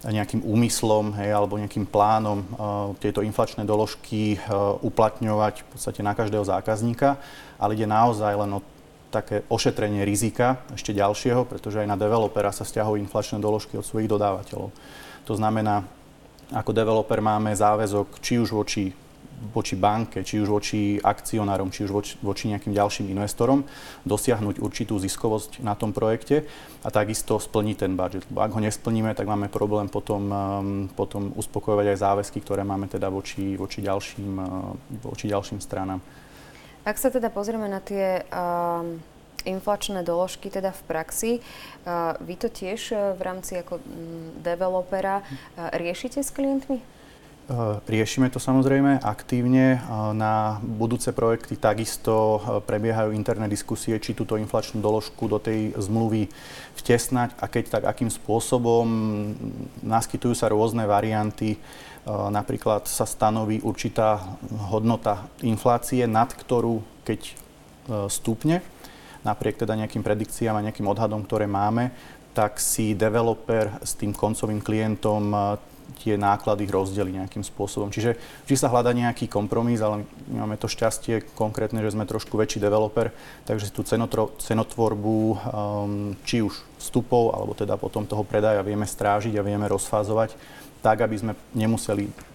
nejakým 0.00 0.40
úmyslom 0.48 1.12
hej, 1.20 1.28
alebo 1.32 1.60
nejakým 1.60 1.84
plánom 1.84 2.38
uh, 2.40 2.46
tieto 2.96 3.20
inflačné 3.20 3.68
doložky 3.68 4.40
uh, 4.40 4.76
uplatňovať 4.80 5.60
v 5.60 5.66
podstate 5.76 6.00
na 6.00 6.16
každého 6.16 6.44
zákazníka, 6.44 7.20
ale 7.60 7.76
ide 7.76 7.84
naozaj 7.84 8.32
len 8.32 8.56
o 8.56 8.64
také 9.10 9.42
ošetrenie 9.50 10.06
rizika 10.06 10.62
ešte 10.72 10.94
ďalšieho, 10.94 11.42
pretože 11.44 11.82
aj 11.82 11.90
na 11.90 11.98
developera 11.98 12.54
sa 12.54 12.62
stiahujú 12.62 12.96
inflačné 13.02 13.42
doložky 13.42 13.74
od 13.74 13.84
svojich 13.84 14.06
dodávateľov. 14.06 14.70
To 15.26 15.34
znamená, 15.34 15.82
ako 16.54 16.70
developer 16.70 17.18
máme 17.18 17.50
záväzok 17.50 18.22
či 18.22 18.38
už 18.38 18.54
voči 18.54 18.94
voči 19.40 19.72
banke, 19.72 20.20
či 20.20 20.36
už 20.36 20.48
voči 20.52 21.00
akcionárom, 21.00 21.72
či 21.72 21.88
už 21.88 21.90
voči, 21.90 22.12
voči 22.20 22.52
nejakým 22.52 22.76
ďalším 22.76 23.08
investorom, 23.08 23.64
dosiahnuť 24.04 24.60
určitú 24.60 25.00
ziskovosť 25.00 25.64
na 25.64 25.72
tom 25.72 25.96
projekte 25.96 26.44
a 26.84 26.88
takisto 26.92 27.40
splniť 27.40 27.76
ten 27.80 27.96
budget. 27.96 28.28
Lebo 28.28 28.44
ak 28.44 28.52
ho 28.52 28.60
nesplníme, 28.60 29.16
tak 29.16 29.24
máme 29.24 29.48
problém 29.48 29.88
potom, 29.88 30.22
um, 30.28 30.36
potom 30.92 31.32
uspokojovať 31.40 31.96
aj 31.96 31.98
záväzky, 32.04 32.38
ktoré 32.44 32.68
máme 32.68 32.84
teda 32.92 33.08
voči, 33.08 33.56
voči, 33.56 33.80
ďalším, 33.80 34.30
uh, 34.36 34.76
voči 35.08 35.32
ďalším 35.32 35.64
stranám. 35.64 36.04
Ak 36.84 37.00
sa 37.00 37.08
teda 37.08 37.32
pozrieme 37.32 37.68
na 37.68 37.80
tie 37.80 38.24
um, 38.28 39.00
inflačné 39.48 40.04
doložky 40.04 40.52
teda 40.52 40.68
v 40.72 40.82
praxi, 40.84 41.32
vy 42.20 42.34
to 42.36 42.52
tiež 42.52 42.92
v 43.16 43.20
rámci 43.24 43.56
ako 43.56 43.80
um, 43.80 44.36
developera 44.44 45.24
riešite 45.56 46.20
s 46.20 46.28
klientmi? 46.28 46.99
Eh, 47.50 47.82
riešime 47.90 48.30
to 48.30 48.38
samozrejme 48.38 49.02
aktívne. 49.02 49.74
Eh, 49.74 49.80
na 50.14 50.62
budúce 50.62 51.10
projekty 51.10 51.58
takisto 51.58 52.38
eh, 52.38 52.62
prebiehajú 52.62 53.10
interné 53.10 53.50
diskusie, 53.50 53.98
či 53.98 54.14
túto 54.14 54.38
inflačnú 54.38 54.78
doložku 54.78 55.26
do 55.26 55.42
tej 55.42 55.74
zmluvy 55.74 56.30
vtesnať 56.78 57.34
a 57.42 57.50
keď 57.50 57.64
tak, 57.74 57.84
akým 57.90 58.06
spôsobom. 58.06 58.86
Naskytujú 59.82 60.30
sa 60.38 60.46
rôzne 60.46 60.86
varianty. 60.86 61.58
Napríklad 62.08 62.88
sa 62.88 63.04
stanoví 63.04 63.60
určitá 63.60 64.24
hodnota 64.72 65.28
inflácie, 65.44 66.08
nad 66.08 66.32
ktorú 66.32 66.80
keď 67.04 67.36
stupne, 68.08 68.64
napriek 69.20 69.60
teda 69.60 69.76
nejakým 69.76 70.00
predikciám 70.00 70.56
a 70.56 70.64
nejakým 70.64 70.88
odhadom, 70.88 71.20
ktoré 71.28 71.44
máme, 71.44 71.92
tak 72.32 72.56
si 72.56 72.96
developer 72.96 73.68
s 73.84 74.00
tým 74.00 74.16
koncovým 74.16 74.64
klientom 74.64 75.60
tie 75.98 76.14
náklady 76.14 76.70
rozdeli 76.70 77.16
nejakým 77.18 77.42
spôsobom. 77.42 77.90
Čiže 77.90 78.14
vždy 78.46 78.56
sa 78.56 78.70
hľada 78.70 78.94
nejaký 78.94 79.26
kompromis, 79.26 79.82
ale 79.82 80.06
my 80.30 80.46
máme 80.46 80.56
to 80.56 80.70
šťastie 80.70 81.34
konkrétne, 81.34 81.82
že 81.82 81.92
sme 81.92 82.06
trošku 82.06 82.38
väčší 82.38 82.62
developer, 82.62 83.10
takže 83.44 83.74
tú 83.74 83.82
cenotro, 83.82 84.30
cenotvorbu 84.38 85.16
um, 85.18 85.38
či 86.22 86.46
už 86.46 86.54
vstupov, 86.78 87.34
alebo 87.34 87.52
teda 87.58 87.74
potom 87.74 88.06
toho 88.06 88.22
predaja 88.22 88.62
vieme 88.62 88.86
strážiť 88.86 89.34
a 89.36 89.46
vieme 89.46 89.66
rozfázovať 89.66 90.38
tak, 90.80 91.04
aby 91.04 91.16
sme 91.16 91.32
nemuseli 91.52 92.29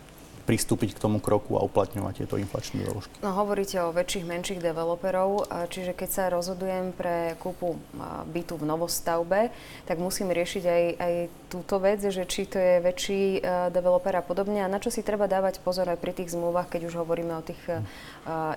pristúpiť 0.46 0.94
k 0.94 1.02
tomu 1.02 1.18
kroku 1.18 1.58
a 1.58 1.66
uplatňovať 1.66 2.22
tieto 2.22 2.38
inflačné 2.38 2.86
doložky. 2.86 3.18
No, 3.25 3.34
hovoríte 3.34 3.82
o 3.82 3.90
väčších, 3.90 4.30
menších 4.30 4.62
developerov, 4.62 5.50
čiže 5.74 5.98
keď 5.98 6.10
sa 6.14 6.24
rozhodujem 6.30 6.94
pre 6.94 7.34
kúpu 7.42 7.82
bytu 8.30 8.54
v 8.56 8.64
novostavbe, 8.70 9.50
tak 9.90 9.98
musím 9.98 10.30
riešiť 10.30 10.64
aj, 10.64 10.84
aj 11.02 11.14
túto 11.50 11.82
vec, 11.82 12.06
že 12.06 12.30
či 12.30 12.46
to 12.46 12.62
je 12.62 12.78
väčší 12.78 13.42
developer 13.74 14.14
a 14.14 14.22
podobne 14.22 14.62
a 14.62 14.70
na 14.70 14.78
čo 14.78 14.94
si 14.94 15.02
treba 15.02 15.25
dávať 15.25 15.66
pozor 15.66 15.90
aj 15.90 15.98
pri 15.98 16.14
tých 16.14 16.38
zmluvách, 16.38 16.70
keď 16.70 16.94
už 16.94 17.02
hovoríme 17.02 17.34
o 17.34 17.42
tých 17.42 17.62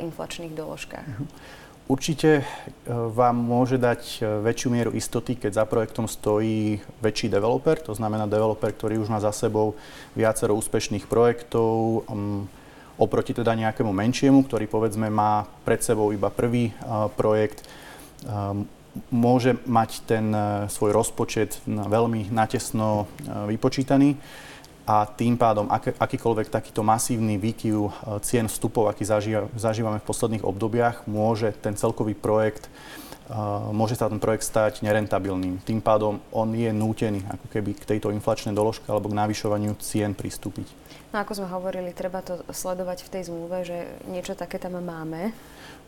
inflačných 0.04 0.52
doložkách. 0.52 1.09
Určite 1.88 2.30
e, 2.38 2.42
vám 2.92 3.33
môže 3.33 3.80
dať 3.80 4.21
e, 4.21 4.45
väčšiu 4.45 4.68
mieru 4.68 4.92
istoty, 4.92 5.40
keď 5.40 5.52
za 5.57 5.64
projektom 5.64 6.04
stojí 6.04 6.76
väčší 7.00 7.33
developer, 7.33 7.80
to 7.80 7.97
znamená 7.97 8.28
developer, 8.28 8.68
ktorý 8.76 9.00
už 9.00 9.09
má 9.09 9.16
za 9.25 9.33
sebou 9.33 9.73
viacero 10.12 10.52
úspešných 10.52 11.09
projektov, 11.09 12.04
oproti 13.00 13.33
teda 13.33 13.57
nejakému 13.57 13.88
menšiemu, 13.88 14.45
ktorý 14.45 14.68
povedzme 14.68 15.09
má 15.09 15.49
pred 15.64 15.80
sebou 15.80 16.12
iba 16.12 16.28
prvý 16.28 16.75
uh, 16.83 17.07
projekt, 17.14 17.62
môže 19.14 19.54
mať 19.62 19.90
ten 20.11 20.35
svoj 20.66 20.90
rozpočet 20.90 21.62
veľmi 21.62 22.35
natesno 22.35 23.07
vypočítaný 23.47 24.18
a 24.88 25.04
tým 25.04 25.37
pádom 25.37 25.68
ak, 25.68 26.00
akýkoľvek 26.00 26.49
takýto 26.49 26.80
masívny 26.80 27.37
výkyv 27.37 27.76
e, 27.76 27.90
cien 28.25 28.49
vstupov, 28.49 28.88
aký 28.88 29.04
zažíva, 29.04 29.45
zažívame 29.52 30.00
v 30.00 30.09
posledných 30.09 30.49
obdobiach, 30.49 31.04
môže 31.04 31.52
ten 31.61 31.76
celkový 31.76 32.16
projekt 32.16 32.73
Uh, 33.28 33.68
môže 33.76 33.92
sa 33.92 34.09
ten 34.09 34.16
projekt 34.16 34.49
stať 34.49 34.80
nerentabilným. 34.80 35.61
Tým 35.61 35.85
pádom 35.85 36.16
on 36.33 36.49
je 36.57 36.73
nútený 36.73 37.21
ako 37.28 37.52
keby 37.52 37.76
k 37.76 37.85
tejto 37.85 38.09
inflačnej 38.09 38.57
doložke 38.57 38.88
alebo 38.88 39.12
k 39.12 39.21
navyšovaniu 39.21 39.76
cien 39.85 40.16
pristúpiť. 40.16 40.64
No 41.12 41.21
ako 41.21 41.37
sme 41.37 41.52
hovorili, 41.52 41.92
treba 41.92 42.25
to 42.25 42.40
sledovať 42.49 43.04
v 43.04 43.12
tej 43.12 43.23
zmluve, 43.28 43.68
že 43.68 44.00
niečo 44.09 44.33
také 44.33 44.57
tam 44.57 44.80
máme. 44.80 45.37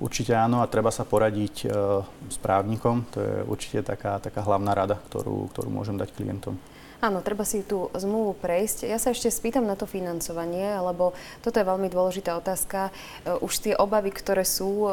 Určite 0.05 0.37
áno 0.37 0.61
a 0.61 0.69
treba 0.69 0.93
sa 0.93 1.09
poradiť 1.09 1.65
uh, 1.65 2.05
s 2.29 2.37
právnikom. 2.37 3.09
To 3.17 3.25
je 3.25 3.35
určite 3.49 3.89
taká, 3.89 4.21
taká 4.21 4.45
hlavná 4.45 4.77
rada, 4.77 5.01
ktorú, 5.09 5.49
ktorú 5.57 5.73
môžem 5.73 5.97
dať 5.97 6.13
klientom. 6.13 6.61
Áno, 7.01 7.25
treba 7.25 7.49
si 7.49 7.65
tú 7.65 7.89
zmluvu 7.97 8.37
prejsť. 8.45 8.85
Ja 8.85 9.01
sa 9.01 9.17
ešte 9.17 9.33
spýtam 9.33 9.65
na 9.65 9.73
to 9.73 9.89
financovanie, 9.89 10.77
lebo 10.85 11.17
toto 11.41 11.57
je 11.57 11.65
veľmi 11.65 11.89
dôležitá 11.89 12.37
otázka. 12.37 12.93
E, 13.25 13.41
už 13.41 13.53
tie 13.57 13.73
obavy, 13.73 14.13
ktoré 14.13 14.45
sú 14.45 14.85
e, 14.85 14.93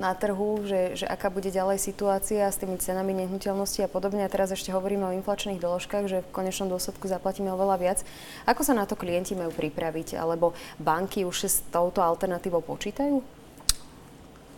na 0.00 0.16
trhu, 0.16 0.64
že, 0.64 0.96
že 0.96 1.04
aká 1.04 1.28
bude 1.28 1.52
ďalej 1.52 1.76
situácia 1.76 2.48
s 2.48 2.56
tými 2.56 2.80
cenami 2.80 3.12
nehnuteľnosti 3.12 3.84
a 3.84 3.92
podobne. 3.92 4.24
A 4.24 4.32
teraz 4.32 4.48
ešte 4.48 4.72
hovoríme 4.72 5.04
o 5.04 5.12
inflačných 5.12 5.60
doložkách, 5.60 6.08
že 6.08 6.24
v 6.24 6.32
konečnom 6.32 6.72
dôsledku 6.72 7.04
zaplatíme 7.04 7.52
oveľa 7.52 7.76
viac. 7.84 7.98
Ako 8.48 8.64
sa 8.64 8.72
na 8.72 8.88
to 8.88 8.96
klienti 8.96 9.36
majú 9.36 9.52
pripraviť? 9.52 10.16
Alebo 10.16 10.56
banky 10.80 11.28
už 11.28 11.36
s 11.52 11.60
touto 11.68 12.00
alternatívou 12.00 12.64
počítajú? 12.64 13.35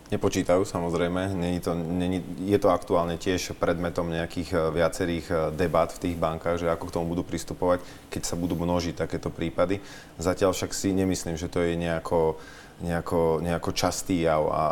Nepočítajú 0.09 0.65
samozrejme, 0.65 1.37
není 1.37 1.61
to, 1.61 1.77
není, 1.77 2.25
je 2.41 2.57
to 2.57 2.73
aktuálne 2.73 3.21
tiež 3.21 3.53
predmetom 3.61 4.09
nejakých 4.09 4.49
eh, 4.57 4.59
viacerých 4.73 5.25
eh, 5.29 5.37
debat 5.53 5.85
v 5.93 6.01
tých 6.01 6.15
bankách, 6.17 6.65
že 6.65 6.67
ako 6.73 6.89
k 6.89 6.93
tomu 6.97 7.13
budú 7.13 7.21
pristupovať, 7.21 7.85
keď 8.09 8.21
sa 8.25 8.33
budú 8.33 8.57
množiť 8.57 8.97
takéto 9.05 9.29
prípady. 9.29 9.77
Zatiaľ 10.17 10.57
však 10.57 10.73
si 10.73 10.97
nemyslím, 10.97 11.37
že 11.37 11.45
to 11.45 11.61
je 11.61 11.77
nejako 11.77 12.41
nejako, 12.79 13.43
nejako 13.43 13.71
častý 13.75 14.23
jav 14.23 14.43
a 14.47 14.63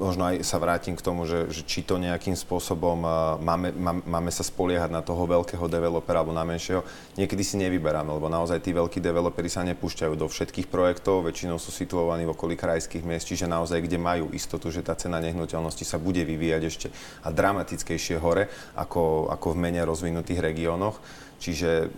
možno 0.00 0.32
aj 0.32 0.40
sa 0.40 0.56
vrátim 0.56 0.96
k 0.96 1.04
tomu, 1.04 1.28
že, 1.28 1.52
že 1.52 1.60
či 1.64 1.84
to 1.84 2.00
nejakým 2.00 2.32
spôsobom 2.32 3.04
máme, 3.40 3.70
máme, 4.04 4.30
sa 4.32 4.40
spoliehať 4.40 4.88
na 4.88 5.04
toho 5.04 5.28
veľkého 5.28 5.68
developera 5.68 6.24
alebo 6.24 6.32
na 6.32 6.44
menšieho. 6.44 6.80
Niekedy 7.20 7.42
si 7.44 7.60
nevyberáme, 7.60 8.08
lebo 8.08 8.32
naozaj 8.32 8.64
tí 8.64 8.72
veľkí 8.72 9.04
developeri 9.04 9.52
sa 9.52 9.60
nepúšťajú 9.68 10.14
do 10.16 10.26
všetkých 10.26 10.72
projektov, 10.72 11.28
väčšinou 11.28 11.60
sú 11.60 11.68
situovaní 11.68 12.24
v 12.24 12.32
okolí 12.32 12.56
krajských 12.56 13.04
miest, 13.04 13.28
čiže 13.28 13.44
naozaj 13.44 13.84
kde 13.84 14.00
majú 14.00 14.32
istotu, 14.32 14.72
že 14.72 14.80
tá 14.80 14.96
cena 14.96 15.20
nehnuteľnosti 15.20 15.84
sa 15.84 16.00
bude 16.00 16.24
vyvíjať 16.24 16.62
ešte 16.64 16.88
a 17.24 17.28
dramatickejšie 17.28 18.16
hore 18.16 18.48
ako, 18.72 19.28
ako 19.28 19.46
v 19.52 19.60
menej 19.68 19.84
rozvinutých 19.84 20.40
regiónoch. 20.40 20.96
Čiže 21.40 21.88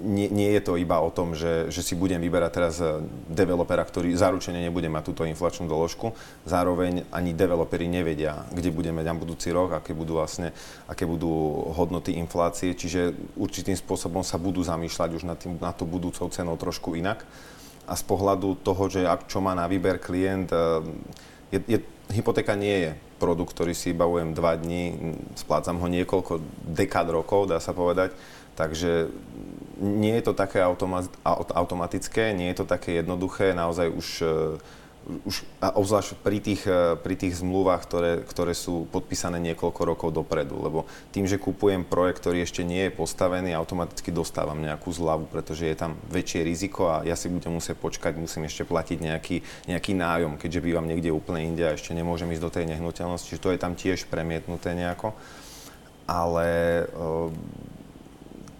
nie, 0.00 0.32
nie 0.32 0.50
je 0.56 0.62
to 0.64 0.80
iba 0.80 0.96
o 0.98 1.12
tom, 1.12 1.36
že, 1.36 1.68
že 1.68 1.84
si 1.84 1.92
budem 1.92 2.18
vyberať 2.18 2.50
teraz 2.50 2.74
eh, 2.80 3.04
developera, 3.28 3.84
ktorý 3.84 4.16
zaručene 4.16 4.58
nebude 4.58 4.88
mať 4.88 5.12
túto 5.12 5.22
inflačnú 5.28 5.68
doložku. 5.68 6.16
Zároveň 6.48 7.04
ani 7.12 7.36
developeri 7.36 7.86
nevedia, 7.86 8.48
kde 8.50 8.72
budeme 8.72 9.04
na 9.04 9.12
budúci 9.12 9.52
rok, 9.52 9.76
aké 9.76 9.92
budú 9.92 10.16
vlastne, 10.18 10.56
aké 10.88 11.04
budú 11.04 11.28
hodnoty 11.76 12.16
inflácie. 12.16 12.72
Čiže 12.72 13.12
určitým 13.36 13.76
spôsobom 13.76 14.24
sa 14.24 14.40
budú 14.40 14.64
zamýšľať 14.64 15.10
už 15.20 15.22
nad, 15.28 15.36
tým, 15.36 15.60
nad 15.60 15.76
tú 15.76 15.84
budúcou 15.84 16.26
cenou 16.32 16.56
trošku 16.56 16.96
inak. 16.96 17.22
A 17.84 17.98
z 17.98 18.04
pohľadu 18.06 18.62
toho, 18.64 18.88
že 18.88 19.04
ak 19.04 19.28
čo 19.28 19.42
má 19.44 19.52
na 19.52 19.68
výber 19.68 20.00
klient, 20.00 20.48
eh, 20.50 20.80
je, 21.52 21.58
je, 21.76 21.78
hypotéka 22.10 22.56
nie 22.56 22.88
je 22.88 22.90
produkt, 23.20 23.52
ktorý 23.52 23.76
si 23.76 23.92
bavujem 23.92 24.32
dva 24.32 24.56
dní, 24.56 24.96
splácam 25.36 25.76
ho 25.76 25.86
niekoľko 25.92 26.40
dekád 26.72 27.12
rokov, 27.12 27.52
dá 27.52 27.60
sa 27.60 27.76
povedať 27.76 28.16
Takže 28.54 29.08
nie 29.80 30.12
je 30.20 30.24
to 30.28 30.32
také 30.36 30.60
automatické, 31.56 32.36
nie 32.36 32.52
je 32.52 32.62
to 32.62 32.66
také 32.68 33.00
jednoduché, 33.00 33.56
naozaj 33.56 33.88
už, 33.88 34.08
eh, 34.20 35.24
už 35.24 35.42
a 35.64 35.72
obzvlášť 35.72 36.20
pri 36.20 36.38
tých, 36.44 36.68
eh, 36.68 37.00
pri 37.00 37.16
tých 37.16 37.40
zmluvách, 37.40 37.82
ktoré, 37.88 38.12
ktoré 38.28 38.52
sú 38.52 38.84
podpísané 38.92 39.40
niekoľko 39.40 39.80
rokov 39.88 40.08
dopredu, 40.12 40.60
lebo 40.60 40.84
tým, 41.08 41.24
že 41.24 41.40
kupujem 41.40 41.88
projekt, 41.88 42.20
ktorý 42.20 42.44
ešte 42.44 42.60
nie 42.60 42.86
je 42.86 42.92
postavený, 42.92 43.56
automaticky 43.56 44.12
dostávam 44.12 44.60
nejakú 44.60 44.92
zľavu, 44.92 45.32
pretože 45.32 45.64
je 45.64 45.76
tam 45.80 45.96
väčšie 46.12 46.44
riziko 46.44 46.92
a 46.92 47.00
ja 47.08 47.16
si 47.16 47.32
budem 47.32 47.56
musieť 47.56 47.80
počkať, 47.80 48.20
musím 48.20 48.44
ešte 48.44 48.68
platiť 48.68 48.98
nejaký, 49.00 49.36
nejaký 49.64 49.92
nájom, 49.96 50.36
keďže 50.36 50.60
bývam 50.60 50.84
niekde 50.84 51.08
úplne 51.08 51.40
inde 51.40 51.64
a 51.64 51.72
ešte 51.72 51.96
nemôžem 51.96 52.28
ísť 52.36 52.44
do 52.44 52.52
tej 52.52 52.68
nehnuteľnosti, 52.68 53.32
čiže 53.32 53.42
to 53.42 53.52
je 53.56 53.58
tam 53.58 53.72
tiež 53.72 54.04
premietnuté 54.12 54.76
nejako. 54.76 55.16
Ale 56.10 56.46
e, 56.90 57.30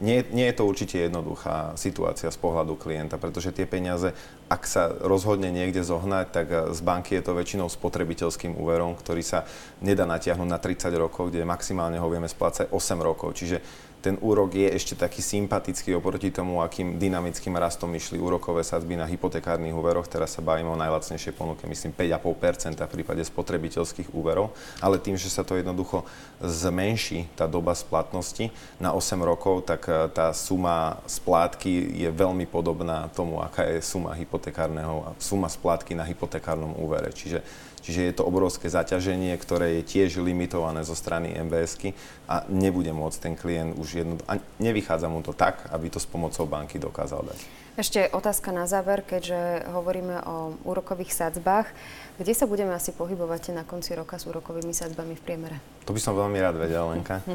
nie, 0.00 0.24
nie 0.32 0.48
je 0.48 0.56
to 0.56 0.64
určite 0.64 0.96
jednoduchá 0.96 1.76
situácia 1.76 2.32
z 2.32 2.38
pohľadu 2.40 2.74
klienta, 2.80 3.20
pretože 3.20 3.52
tie 3.52 3.68
peniaze, 3.68 4.16
ak 4.48 4.64
sa 4.64 4.88
rozhodne 4.88 5.52
niekde 5.52 5.84
zohnať, 5.84 6.26
tak 6.32 6.46
eh, 6.48 6.58
z 6.72 6.80
banky 6.80 7.20
je 7.20 7.22
to 7.22 7.36
väčšinou 7.36 7.68
spotrebiteľským 7.68 8.56
úverom, 8.56 8.96
ktorý 8.96 9.20
sa 9.20 9.44
nedá 9.84 10.08
natiahnuť 10.08 10.48
na 10.48 10.58
30 10.58 10.90
rokov, 10.96 11.28
kde 11.28 11.44
maximálne 11.44 12.00
ho 12.00 12.08
vieme 12.08 12.26
splácať 12.26 12.72
8 12.72 12.98
rokov. 12.98 13.36
Čiže 13.36 13.60
ten 14.00 14.16
úrok 14.24 14.56
je 14.56 14.72
ešte 14.72 14.96
taký 14.96 15.20
sympatický 15.20 15.92
oproti 15.92 16.32
tomu, 16.32 16.64
akým 16.64 16.96
dynamickým 16.96 17.52
rastom 17.54 17.92
išli 17.92 18.16
úrokové 18.16 18.64
sadzby 18.64 18.96
na 18.96 19.04
hypotekárnych 19.04 19.76
úveroch. 19.76 20.08
Teraz 20.08 20.34
sa 20.34 20.40
bavíme 20.40 20.72
o 20.72 20.80
najlacnejšej 20.80 21.36
ponuke, 21.36 21.68
myslím 21.68 21.92
5,5% 21.92 22.80
v 22.80 22.94
prípade 22.96 23.20
spotrebiteľských 23.20 24.16
úverov, 24.16 24.56
ale 24.80 24.96
tým, 24.96 25.20
že 25.20 25.28
sa 25.28 25.44
to 25.44 25.60
jednoducho 25.60 26.08
zmenší, 26.40 27.28
tá 27.36 27.44
doba 27.44 27.76
splatnosti 27.76 28.48
na 28.80 28.96
8 28.96 29.20
rokov, 29.20 29.68
tak 29.68 29.84
eh, 29.92 30.08
tá 30.08 30.32
suma 30.32 31.04
splátky 31.04 32.00
je 32.00 32.08
veľmi 32.08 32.48
podobná 32.48 33.12
tomu, 33.12 33.44
aká 33.44 33.68
je 33.68 33.84
suma 33.84 34.16
hypotekárneho, 34.16 35.12
suma 35.20 35.52
splátky 35.52 35.92
na 35.92 36.08
hypotekárnom 36.08 36.72
úvere. 36.80 37.12
Čiže 37.12 37.44
Čiže 37.80 38.12
je 38.12 38.14
to 38.14 38.28
obrovské 38.28 38.68
zaťaženie, 38.68 39.32
ktoré 39.40 39.80
je 39.80 39.88
tiež 39.88 40.20
limitované 40.20 40.84
zo 40.84 40.92
strany 40.92 41.32
MBSky 41.32 41.96
a 42.28 42.44
nebude 42.52 42.92
môcť 42.92 43.18
ten 43.18 43.34
klient 43.34 43.74
už 43.80 43.89
jedno... 43.94 44.14
A 44.30 44.38
nevychádza 44.62 45.08
mu 45.08 45.22
to 45.22 45.32
tak, 45.32 45.66
aby 45.74 45.90
to 45.90 45.98
s 45.98 46.06
pomocou 46.06 46.46
banky 46.46 46.78
dokázal 46.78 47.26
dať. 47.26 47.38
Ešte 47.78 48.10
otázka 48.12 48.52
na 48.52 48.68
záver, 48.68 49.00
keďže 49.00 49.64
hovoríme 49.72 50.20
o 50.26 50.52
úrokových 50.68 51.16
sadzbách. 51.16 51.70
Kde 52.18 52.32
sa 52.34 52.44
budeme 52.44 52.76
asi 52.76 52.92
pohybovať 52.92 53.56
na 53.56 53.64
konci 53.64 53.96
roka 53.96 54.20
s 54.20 54.28
úrokovými 54.28 54.74
sadzbami 54.74 55.16
v 55.16 55.22
priemere? 55.22 55.56
To 55.88 55.96
by 55.96 56.00
som 56.02 56.12
veľmi 56.12 56.38
rád 56.42 56.60
vedel, 56.60 56.84
Lenka. 56.92 57.24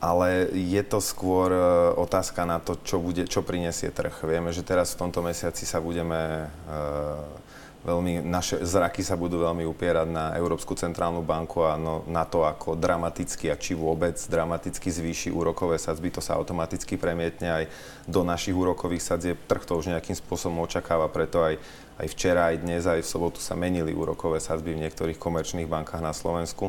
ale 0.00 0.48
je 0.56 0.80
to 0.80 0.96
skôr 0.96 1.52
e, 1.52 1.62
otázka 2.00 2.48
na 2.48 2.56
to, 2.56 2.80
čo, 2.80 2.96
bude, 2.96 3.28
čo 3.28 3.44
prinesie 3.44 3.92
trh. 3.92 4.24
Vieme, 4.24 4.48
že 4.48 4.64
teraz 4.64 4.96
v 4.96 5.04
tomto 5.04 5.20
mesiaci 5.20 5.68
sa 5.68 5.76
budeme 5.76 6.48
uh, 6.48 7.20
veľmi, 7.80 8.20
naše 8.20 8.60
zraky 8.60 9.00
sa 9.00 9.16
budú 9.16 9.40
veľmi 9.40 9.64
upierať 9.64 10.08
na 10.12 10.24
Európsku 10.36 10.76
centrálnu 10.76 11.24
banku 11.24 11.64
a 11.64 11.80
no, 11.80 12.04
na 12.04 12.28
to, 12.28 12.44
ako 12.44 12.76
dramaticky 12.76 13.48
a 13.48 13.56
či 13.56 13.72
vôbec 13.72 14.20
dramaticky 14.20 14.92
zvýši 14.92 15.28
úrokové 15.32 15.80
sadzby. 15.80 16.12
To 16.12 16.20
sa 16.20 16.36
automaticky 16.36 17.00
premietne 17.00 17.48
aj 17.48 17.64
do 18.04 18.20
našich 18.20 18.52
úrokových 18.52 19.02
sadzieb. 19.04 19.38
Trh 19.48 19.64
to 19.64 19.80
už 19.80 19.92
nejakým 19.96 20.16
spôsobom 20.16 20.60
očakáva, 20.64 21.08
preto 21.08 21.40
aj, 21.40 21.56
aj 21.96 22.06
včera, 22.12 22.52
aj 22.52 22.56
dnes, 22.60 22.84
aj 22.84 23.00
v 23.00 23.10
sobotu 23.10 23.40
sa 23.40 23.56
menili 23.56 23.96
úrokové 23.96 24.44
sadzby 24.44 24.76
v 24.76 24.84
niektorých 24.84 25.16
komerčných 25.16 25.68
bankách 25.68 26.04
na 26.04 26.12
Slovensku. 26.12 26.68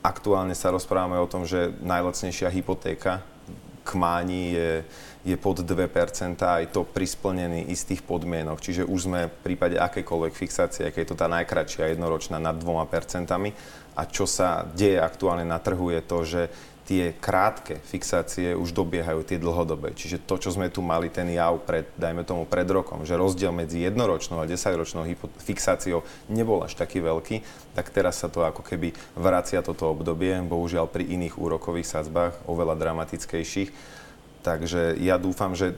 Aktuálne 0.00 0.56
sa 0.56 0.72
rozprávame 0.72 1.20
o 1.20 1.28
tom, 1.28 1.44
že 1.44 1.72
najlacnejšia 1.84 2.48
hypotéka 2.52 3.24
k 3.90 3.92
máni 3.98 4.54
je 4.54 4.70
je 5.20 5.36
pod 5.36 5.60
2%, 5.60 6.40
aj 6.40 6.72
to 6.72 6.80
pri 6.88 7.04
splnení 7.04 7.68
istých 7.68 8.00
podmienok. 8.00 8.64
Čiže 8.64 8.88
už 8.88 9.00
sme 9.04 9.28
v 9.28 9.36
prípade 9.44 9.76
akékoľvek 9.76 10.32
fixácie, 10.32 10.88
aké 10.88 11.04
je 11.04 11.12
to 11.12 11.16
tá 11.16 11.28
najkračšia 11.28 11.92
jednoročná 11.92 12.40
nad 12.40 12.56
2%. 12.56 13.28
A 14.00 14.02
čo 14.08 14.24
sa 14.24 14.64
deje 14.64 14.96
aktuálne 14.96 15.44
na 15.44 15.60
trhu 15.60 15.92
je 15.92 16.00
to, 16.00 16.18
že 16.24 16.42
tie 16.90 17.14
krátke 17.14 17.78
fixácie 17.86 18.58
už 18.58 18.74
dobiehajú 18.74 19.22
tie 19.22 19.38
dlhodobé. 19.38 19.94
Čiže 19.94 20.26
to, 20.26 20.42
čo 20.42 20.50
sme 20.50 20.66
tu 20.74 20.82
mali, 20.82 21.06
ten 21.06 21.30
jav 21.30 21.62
pred, 21.62 21.86
dajme 21.94 22.26
tomu 22.26 22.50
pred 22.50 22.66
rokom, 22.66 23.06
že 23.06 23.14
rozdiel 23.14 23.54
medzi 23.54 23.86
jednoročnou 23.86 24.42
a 24.42 24.50
desaťročnou 24.50 25.06
fixáciou 25.38 26.02
nebol 26.26 26.58
až 26.66 26.74
taký 26.74 26.98
veľký, 26.98 27.46
tak 27.78 27.94
teraz 27.94 28.18
sa 28.18 28.26
to 28.26 28.42
ako 28.42 28.66
keby 28.66 28.90
vracia 29.14 29.62
toto 29.62 29.86
obdobie, 29.86 30.34
bohužiaľ 30.42 30.90
pri 30.90 31.06
iných 31.06 31.38
úrokových 31.38 31.86
sadzbách, 31.86 32.50
oveľa 32.50 32.74
dramatickejších 32.74 34.00
Takže 34.40 34.96
ja 34.96 35.20
dúfam, 35.20 35.52
že 35.52 35.76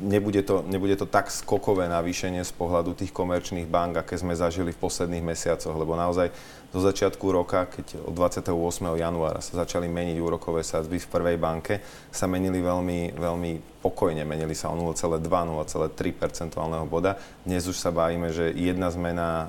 nebude 0.00 0.42
to, 0.42 0.62
nebude 0.66 0.96
to 0.96 1.06
tak 1.06 1.30
skokové 1.30 1.90
navýšenie 1.90 2.46
z 2.46 2.52
pohľadu 2.54 2.94
tých 2.94 3.10
komerčných 3.10 3.66
bank, 3.66 3.98
aké 3.98 4.14
sme 4.14 4.38
zažili 4.38 4.70
v 4.70 4.80
posledných 4.80 5.24
mesiacoch, 5.26 5.74
lebo 5.74 5.98
naozaj 5.98 6.30
do 6.68 6.84
začiatku 6.84 7.32
roka, 7.32 7.64
keď 7.64 8.04
od 8.04 8.12
28. 8.12 8.52
januára 9.00 9.40
sa 9.40 9.64
začali 9.64 9.88
meniť 9.88 10.20
úrokové 10.20 10.60
sadzby 10.60 11.00
v 11.00 11.08
prvej 11.08 11.36
banke, 11.40 11.80
sa 12.12 12.28
menili 12.28 12.60
veľmi, 12.60 13.16
veľmi 13.16 13.80
pokojne, 13.80 14.20
menili 14.28 14.52
sa 14.52 14.68
o 14.68 14.76
0,2, 14.76 15.24
0,3 15.24 15.96
percentuálneho 16.12 16.84
boda. 16.84 17.16
Dnes 17.48 17.64
už 17.64 17.80
sa 17.80 17.88
bavíme, 17.88 18.28
že 18.28 18.52
jedna 18.52 18.92
zmena 18.92 19.48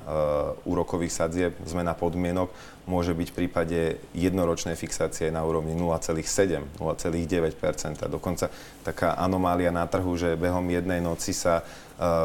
úrokových 0.64 1.12
sadzieb, 1.12 1.52
zmena 1.68 1.92
podmienok 1.92 2.48
môže 2.88 3.12
byť 3.12 3.28
v 3.30 3.36
prípade 3.36 3.78
jednoročnej 4.16 4.74
fixácie 4.74 5.28
na 5.28 5.44
úrovni 5.44 5.76
0,7, 5.76 6.80
0,9% 6.80 8.08
Dokonca 8.08 8.48
taká 8.82 9.14
anomália 9.20 9.70
na 9.70 9.84
trhu, 9.84 10.16
že 10.16 10.38
behom 10.38 10.64
jednej 10.68 10.98
noci 11.04 11.36
sa 11.36 11.62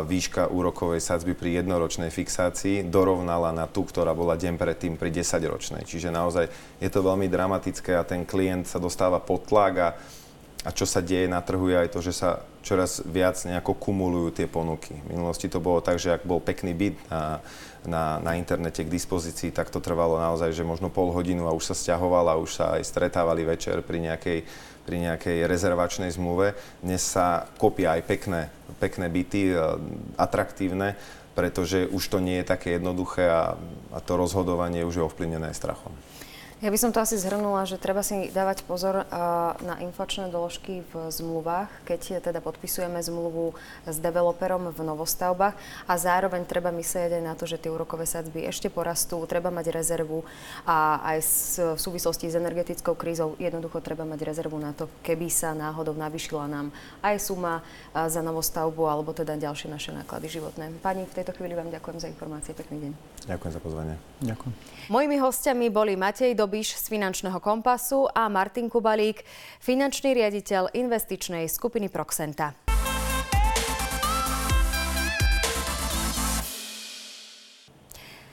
výška 0.08 0.48
úrokovej 0.56 1.04
sadzby 1.04 1.36
pri 1.36 1.60
jednoročnej 1.60 2.08
fixácii 2.08 2.88
dorovnala 2.88 3.52
na 3.52 3.68
tú, 3.68 3.84
ktorá 3.84 4.16
bola 4.16 4.40
deň 4.40 4.56
predtým 4.56 4.96
pri 4.96 5.12
10-ročnej. 5.12 5.84
Čiže 5.84 6.16
naozaj 6.16 6.48
je 6.80 6.88
to 6.88 7.04
veľmi 7.04 7.28
dramatické 7.28 8.00
a 8.00 8.08
ten 8.08 8.24
klient 8.24 8.72
sa 8.72 8.80
dostáva 8.80 9.20
pod 9.20 9.44
tlak 9.44 9.74
a, 9.76 9.90
a 10.64 10.70
čo 10.72 10.88
sa 10.88 11.04
deje 11.04 11.28
na 11.28 11.44
trhu 11.44 11.68
je 11.68 11.76
aj 11.76 11.90
to, 11.92 12.00
že 12.00 12.16
sa 12.16 12.40
čoraz 12.66 13.06
viac 13.06 13.38
nejako 13.46 13.78
kumulujú 13.78 14.42
tie 14.42 14.50
ponuky. 14.50 14.98
V 15.06 15.14
minulosti 15.14 15.46
to 15.46 15.62
bolo 15.62 15.86
tak, 15.86 16.02
že 16.02 16.18
ak 16.18 16.26
bol 16.26 16.42
pekný 16.42 16.74
byt 16.74 16.98
na, 17.14 17.40
na, 17.86 18.04
na 18.18 18.34
internete 18.34 18.82
k 18.82 18.90
dispozícii, 18.90 19.54
tak 19.54 19.70
to 19.70 19.78
trvalo 19.78 20.18
naozaj, 20.18 20.50
že 20.50 20.66
možno 20.66 20.90
pol 20.90 21.14
hodinu 21.14 21.46
a 21.46 21.54
už 21.54 21.70
sa 21.70 21.76
stiahoval 21.78 22.26
a 22.26 22.42
už 22.42 22.58
sa 22.58 22.66
aj 22.76 22.90
stretávali 22.90 23.46
večer 23.46 23.86
pri 23.86 24.02
nejakej 24.02 24.40
pri 24.86 25.02
nejakej 25.02 25.50
rezervačnej 25.50 26.14
zmluve. 26.14 26.54
Dnes 26.86 27.02
sa 27.02 27.50
kopia 27.58 27.98
aj 27.98 28.06
pekné, 28.06 28.54
pekné 28.78 29.10
byty, 29.10 29.50
e, 29.50 29.58
atraktívne, 30.14 30.94
pretože 31.34 31.90
už 31.90 32.06
to 32.06 32.22
nie 32.22 32.46
je 32.46 32.46
také 32.46 32.78
jednoduché 32.78 33.26
a, 33.26 33.58
a 33.92 33.98
to 34.00 34.14
rozhodovanie 34.14 34.86
už 34.86 35.02
je 35.02 35.04
ovplyvnené 35.10 35.52
strachom. 35.58 35.92
Ja 36.66 36.74
by 36.74 36.82
som 36.82 36.90
to 36.90 36.98
asi 36.98 37.14
zhrnula, 37.22 37.70
že 37.70 37.78
treba 37.78 38.02
si 38.02 38.34
dávať 38.34 38.66
pozor 38.66 39.06
na 39.62 39.78
inflačné 39.86 40.34
doložky 40.34 40.82
v 40.90 41.14
zmluvách, 41.14 41.70
keď 41.86 42.26
teda 42.26 42.42
podpisujeme 42.42 42.98
zmluvu 43.06 43.54
s 43.86 44.02
developerom 44.02 44.74
v 44.74 44.80
novostavbách 44.82 45.54
a 45.86 45.94
zároveň 45.94 46.42
treba 46.50 46.74
myslieť 46.74 47.22
aj 47.22 47.24
na 47.24 47.38
to, 47.38 47.46
že 47.46 47.62
tie 47.62 47.70
úrokové 47.70 48.10
sadzby 48.10 48.50
ešte 48.50 48.74
porastú, 48.74 49.22
treba 49.30 49.54
mať 49.54 49.78
rezervu 49.78 50.26
a 50.66 51.06
aj 51.06 51.22
v 51.78 51.78
súvislosti 51.78 52.34
s 52.34 52.40
energetickou 52.42 52.98
krízou 52.98 53.38
jednoducho 53.38 53.78
treba 53.86 54.02
mať 54.02 54.26
rezervu 54.26 54.58
na 54.58 54.74
to, 54.74 54.90
keby 55.06 55.30
sa 55.30 55.54
náhodou 55.54 55.94
navyšila 55.94 56.50
nám 56.50 56.74
aj 57.06 57.30
suma 57.30 57.62
za 57.94 58.26
novostavbu 58.26 58.90
alebo 58.90 59.14
teda 59.14 59.38
ďalšie 59.38 59.70
naše 59.70 59.94
náklady 59.94 60.42
životné. 60.42 60.74
Pani, 60.82 61.06
v 61.06 61.14
tejto 61.14 61.30
chvíli 61.38 61.54
vám 61.54 61.70
ďakujem 61.70 62.02
za 62.02 62.10
informácie. 62.10 62.58
Pekný 62.58 62.90
deň. 62.90 62.92
Ďakujem 63.30 63.54
za 63.54 63.62
pozvanie. 63.62 63.96
Ďakujem. 64.26 64.54
Mojimi 64.90 65.18
hostiami 65.22 65.70
boli 65.70 65.94
Matej 65.94 66.34
Doby, 66.34 66.55
Babiš 66.56 66.80
z 66.80 66.88
Finančného 66.88 67.44
kompasu 67.44 68.08
a 68.16 68.32
Martin 68.32 68.72
Kubalík, 68.72 69.28
finančný 69.60 70.16
riaditeľ 70.16 70.72
investičnej 70.72 71.52
skupiny 71.52 71.92
Proxenta. 71.92 72.56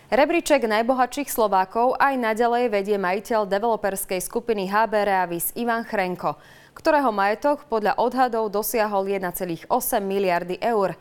Rebríček 0.06 0.70
najbohatších 0.70 1.34
Slovákov 1.34 1.98
aj 1.98 2.14
naďalej 2.22 2.70
vedie 2.70 2.94
majiteľ 2.94 3.42
developerskej 3.50 4.22
skupiny 4.22 4.70
HB 4.70 5.02
Reavis 5.02 5.50
Ivan 5.58 5.82
Chrenko, 5.82 6.38
ktorého 6.78 7.10
majetok 7.10 7.66
podľa 7.66 7.98
odhadov 7.98 8.54
dosiahol 8.54 9.10
1,8 9.10 9.66
miliardy 9.98 10.62
eur. 10.62 10.94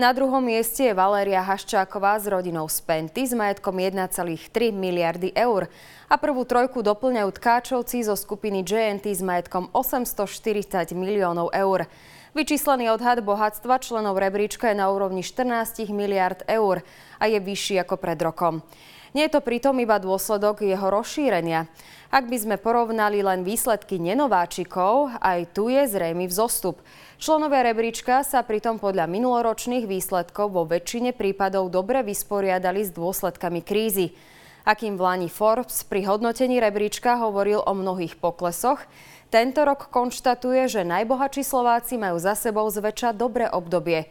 Na 0.00 0.16
druhom 0.16 0.40
mieste 0.40 0.88
je 0.88 0.96
Valéria 0.96 1.44
Haščáková 1.44 2.16
s 2.16 2.24
rodinou 2.24 2.64
z 2.72 2.80
Penty 2.88 3.28
s 3.28 3.36
majetkom 3.36 3.76
1,3 3.76 4.72
miliardy 4.72 5.28
eur 5.36 5.68
a 6.08 6.16
prvú 6.16 6.48
trojku 6.48 6.80
doplňajú 6.80 7.28
tkáčovci 7.36 8.08
zo 8.08 8.16
skupiny 8.16 8.64
JNT 8.64 9.12
s 9.12 9.20
majetkom 9.20 9.68
840 9.76 10.96
miliónov 10.96 11.52
eur. 11.52 11.84
Vyčíslený 12.32 12.88
odhad 12.88 13.20
bohatstva 13.20 13.76
členov 13.76 14.16
rebríčka 14.16 14.72
je 14.72 14.80
na 14.80 14.88
úrovni 14.88 15.20
14 15.20 15.92
miliard 15.92 16.48
eur 16.48 16.80
a 17.20 17.28
je 17.28 17.36
vyšší 17.36 17.84
ako 17.84 18.00
pred 18.00 18.16
rokom. 18.24 18.64
Nie 19.12 19.26
je 19.26 19.36
to 19.36 19.44
pritom 19.44 19.74
iba 19.82 20.00
dôsledok 20.00 20.62
jeho 20.62 20.86
rozšírenia. 20.88 21.68
Ak 22.08 22.30
by 22.30 22.38
sme 22.40 22.56
porovnali 22.56 23.20
len 23.20 23.42
výsledky 23.42 23.98
nenováčikov, 23.98 25.12
aj 25.18 25.50
tu 25.50 25.68
je 25.68 25.82
zrejmy 25.84 26.30
vzostup. 26.30 26.78
Členovia 27.20 27.68
rebríčka 27.68 28.24
sa 28.24 28.40
pritom 28.40 28.80
podľa 28.80 29.04
minuloročných 29.04 29.84
výsledkov 29.84 30.56
vo 30.56 30.64
väčšine 30.64 31.12
prípadov 31.12 31.68
dobre 31.68 32.00
vysporiadali 32.00 32.80
s 32.80 32.96
dôsledkami 32.96 33.60
krízy. 33.60 34.16
Akým 34.64 34.96
v 34.96 35.04
Lani 35.04 35.28
Forbes 35.28 35.84
pri 35.84 36.08
hodnotení 36.08 36.56
rebríčka 36.64 37.20
hovoril 37.20 37.60
o 37.60 37.76
mnohých 37.76 38.16
poklesoch, 38.16 38.80
tento 39.28 39.68
rok 39.68 39.92
konštatuje, 39.92 40.64
že 40.72 40.80
najbohatší 40.80 41.44
Slováci 41.44 42.00
majú 42.00 42.16
za 42.16 42.32
sebou 42.32 42.64
zväčša 42.72 43.12
dobré 43.12 43.52
obdobie. 43.52 44.08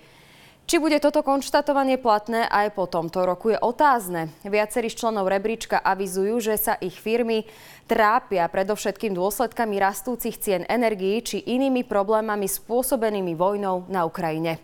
Či 0.69 0.77
bude 0.77 1.01
toto 1.01 1.25
konštatovanie 1.25 1.97
platné 1.97 2.45
aj 2.45 2.77
po 2.77 2.85
tomto 2.85 3.25
roku 3.25 3.49
je 3.49 3.57
otázne. 3.57 4.29
Viacerí 4.45 4.93
z 4.93 5.01
členov 5.01 5.25
rebríčka 5.25 5.81
avizujú, 5.81 6.37
že 6.37 6.61
sa 6.61 6.77
ich 6.77 6.93
firmy 6.93 7.49
trápia 7.89 8.45
predovšetkým 8.45 9.17
dôsledkami 9.17 9.81
rastúcich 9.81 10.37
cien 10.37 10.69
energií 10.69 11.25
či 11.25 11.41
inými 11.41 11.81
problémami 11.89 12.45
spôsobenými 12.45 13.33
vojnou 13.33 13.89
na 13.89 14.05
Ukrajine. 14.05 14.61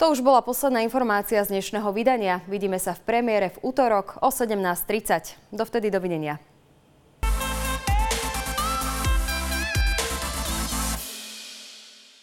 To 0.00 0.16
už 0.16 0.24
bola 0.24 0.40
posledná 0.40 0.80
informácia 0.80 1.44
z 1.44 1.60
dnešného 1.60 1.92
vydania. 1.92 2.40
Vidíme 2.48 2.80
sa 2.80 2.96
v 2.96 3.04
premiére 3.04 3.52
v 3.52 3.68
útorok 3.68 4.16
o 4.24 4.32
17.30. 4.32 5.52
Dovtedy 5.52 5.92
dovidenia. 5.92 6.40